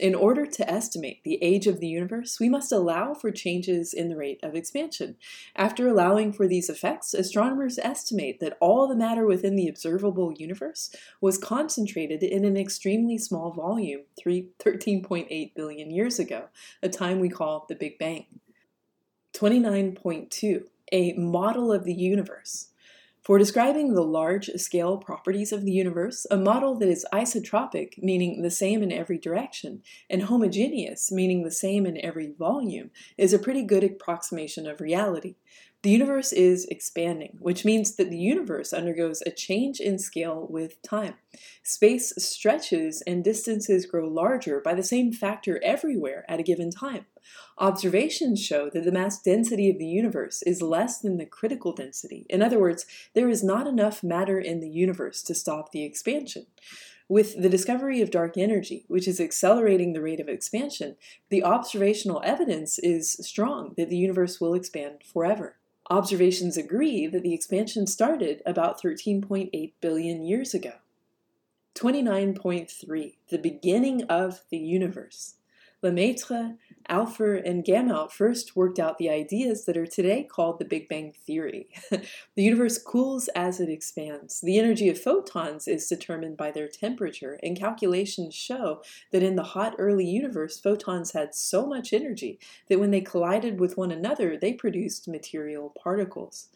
[0.00, 4.08] In order to estimate the age of the universe, we must allow for changes in
[4.08, 5.16] the rate of expansion.
[5.54, 10.90] After allowing for these effects, astronomers estimate that all the matter within the observable universe
[11.20, 16.46] was concentrated in an extremely small volume 13.8 billion years ago,
[16.82, 18.24] a time we call the Big Bang.
[19.34, 22.69] 29.2 A model of the universe.
[23.30, 28.42] For describing the large scale properties of the universe, a model that is isotropic, meaning
[28.42, 33.38] the same in every direction, and homogeneous, meaning the same in every volume, is a
[33.38, 35.36] pretty good approximation of reality.
[35.82, 40.82] The universe is expanding, which means that the universe undergoes a change in scale with
[40.82, 41.14] time.
[41.62, 47.06] Space stretches and distances grow larger by the same factor everywhere at a given time.
[47.56, 52.26] Observations show that the mass density of the universe is less than the critical density.
[52.28, 56.44] In other words, there is not enough matter in the universe to stop the expansion.
[57.08, 60.96] With the discovery of dark energy, which is accelerating the rate of expansion,
[61.30, 65.56] the observational evidence is strong that the universe will expand forever.
[65.90, 70.74] Observations agree that the expansion started about 13.8 billion years ago.
[71.74, 75.34] 29.3 The beginning of the universe.
[75.82, 76.56] Lemaitre
[76.90, 81.14] Alpher and Gamow first worked out the ideas that are today called the Big Bang
[81.24, 81.68] Theory.
[81.90, 84.40] the universe cools as it expands.
[84.40, 88.82] The energy of photons is determined by their temperature, and calculations show
[89.12, 93.60] that in the hot early universe, photons had so much energy that when they collided
[93.60, 96.48] with one another, they produced material particles.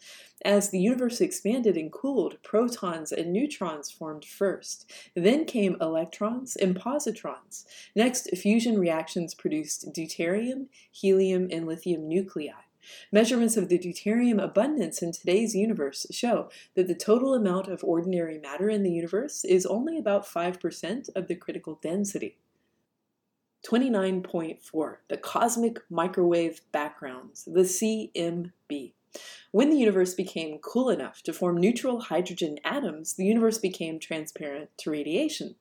[0.43, 4.91] As the universe expanded and cooled, protons and neutrons formed first.
[5.15, 7.65] Then came electrons and positrons.
[7.95, 12.51] Next, fusion reactions produced deuterium, helium, and lithium nuclei.
[13.11, 18.37] Measurements of the deuterium abundance in today's universe show that the total amount of ordinary
[18.37, 22.37] matter in the universe is only about 5% of the critical density.
[23.65, 28.93] 29.4 The Cosmic Microwave Backgrounds, the CMB.
[29.51, 34.69] When the universe became cool enough to form neutral hydrogen atoms, the universe became transparent
[34.79, 35.55] to radiation.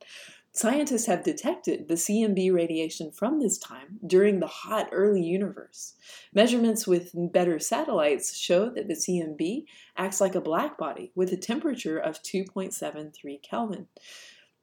[0.57, 5.95] Scientists have detected the CMB radiation from this time during the hot early universe.
[6.33, 9.65] Measurements with better satellites show that the CMB
[9.97, 13.89] acts like a black body with a temperature of 2.73 Kelvin.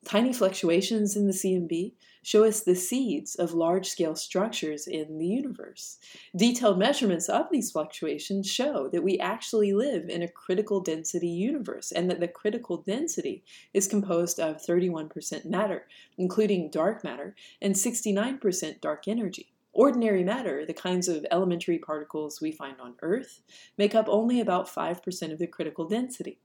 [0.05, 1.91] Tiny fluctuations in the CMB
[2.23, 5.97] show us the seeds of large scale structures in the universe.
[6.35, 11.91] Detailed measurements of these fluctuations show that we actually live in a critical density universe
[11.91, 13.43] and that the critical density
[13.73, 19.51] is composed of 31% matter, including dark matter, and 69% dark energy.
[19.73, 23.41] Ordinary matter, the kinds of elementary particles we find on Earth,
[23.77, 26.39] make up only about 5% of the critical density.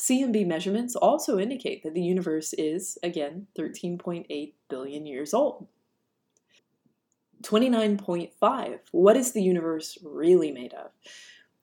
[0.00, 5.66] CMB measurements also indicate that the universe is, again, 13.8 billion years old.
[7.42, 8.78] 29.5.
[8.92, 10.90] What is the universe really made of?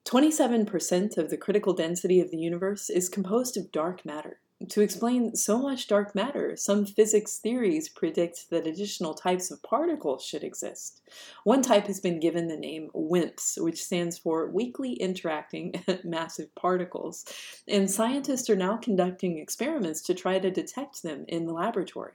[0.05, 4.39] 27% of the critical density of the universe is composed of dark matter.
[4.69, 10.25] To explain so much dark matter, some physics theories predict that additional types of particles
[10.25, 11.03] should exist.
[11.43, 17.23] One type has been given the name WIMPs, which stands for Weakly Interacting Massive Particles,
[17.67, 22.13] and scientists are now conducting experiments to try to detect them in the laboratory.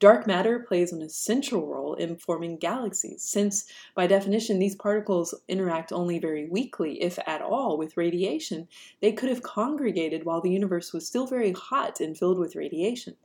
[0.00, 3.64] Dark matter plays an essential role in forming galaxies, since,
[3.94, 8.68] by definition, these particles interact only very weakly, if at all, with radiation.
[9.00, 13.16] They could have congregated while the universe was still very hot and filled with radiation.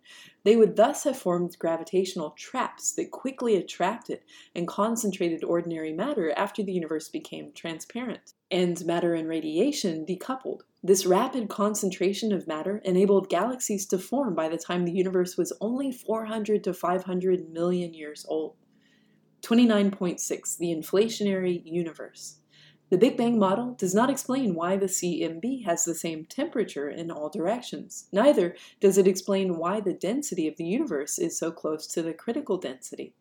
[0.43, 4.21] They would thus have formed gravitational traps that quickly attracted
[4.55, 10.61] and concentrated ordinary matter after the universe became transparent, and matter and radiation decoupled.
[10.85, 15.53] This rapid concentration of matter enabled galaxies to form by the time the universe was
[15.61, 18.57] only 400 to 500 million years old.
[19.43, 22.39] 29.6 The Inflationary Universe.
[22.89, 27.09] The Big Bang model does not explain why the CMB has the same temperature in
[27.09, 28.09] all directions.
[28.11, 32.13] Neither does it explain why the density of the universe is so close to the
[32.13, 33.15] critical density.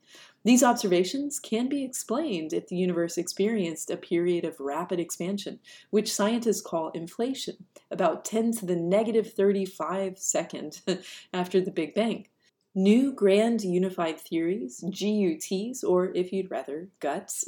[0.45, 5.61] These observations can be explained if the universe experienced a period of rapid expansion,
[5.91, 10.81] which scientists call inflation, about 10 to the negative 35 second
[11.33, 12.27] after the Big Bang.
[12.75, 17.45] New Grand Unified Theories, GUTs, or if you'd rather, GUTs,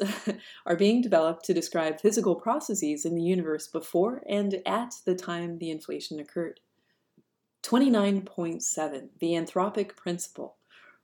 [0.66, 5.58] are being developed to describe physical processes in the universe before and at the time
[5.58, 6.60] the inflation occurred.
[7.62, 10.56] 29.7 The Anthropic Principle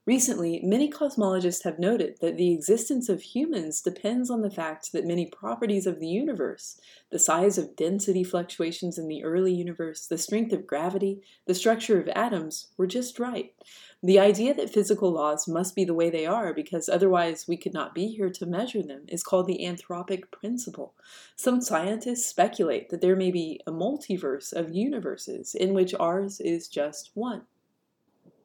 [0.07, 5.05] Recently, many cosmologists have noted that the existence of humans depends on the fact that
[5.05, 10.17] many properties of the universe, the size of density fluctuations in the early universe, the
[10.17, 13.53] strength of gravity, the structure of atoms, were just right.
[14.01, 17.73] The idea that physical laws must be the way they are because otherwise we could
[17.73, 20.95] not be here to measure them is called the anthropic principle.
[21.35, 26.67] Some scientists speculate that there may be a multiverse of universes in which ours is
[26.67, 27.43] just one.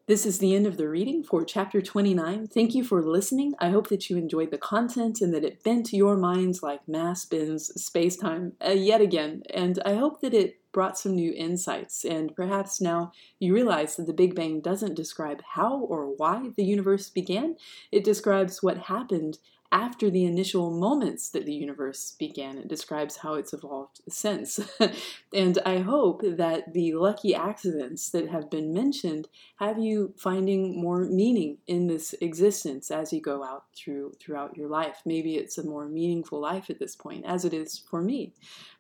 [0.07, 2.47] This is the end of the reading for chapter 29.
[2.47, 3.55] Thank you for listening.
[3.59, 7.25] I hope that you enjoyed the content and that it bent your minds like mass
[7.25, 9.43] bends space time uh, yet again.
[9.53, 12.05] And I hope that it brought some new insights.
[12.05, 13.11] And perhaps now
[13.41, 17.57] you realize that the Big Bang doesn't describe how or why the universe began,
[17.91, 19.39] it describes what happened
[19.73, 22.59] after the initial moments that the universe began.
[22.59, 24.61] It describes how it's evolved since.
[25.33, 29.29] and I hope that the lucky accidents that have been mentioned
[29.59, 34.69] have you finding more meaning in this existence as you go out through throughout your
[34.69, 35.03] life.
[35.05, 38.33] Maybe it's a more meaningful life at this point, as it is for me.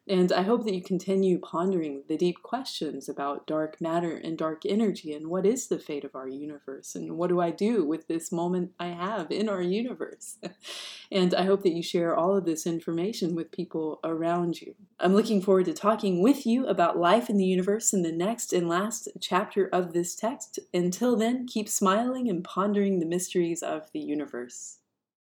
[0.08, 4.64] And I hope that you continue pondering the deep questions about dark matter and dark
[4.64, 8.06] energy and what is the fate of our universe and what do I do with
[8.06, 10.38] this moment I have in our universe.
[11.10, 14.76] and I hope that you share all of this information with people around you.
[15.00, 18.52] I'm looking forward to talking with you about life in the universe in the next
[18.52, 20.60] and last chapter of this text.
[20.72, 24.78] Until then, keep smiling and pondering the mysteries of the universe.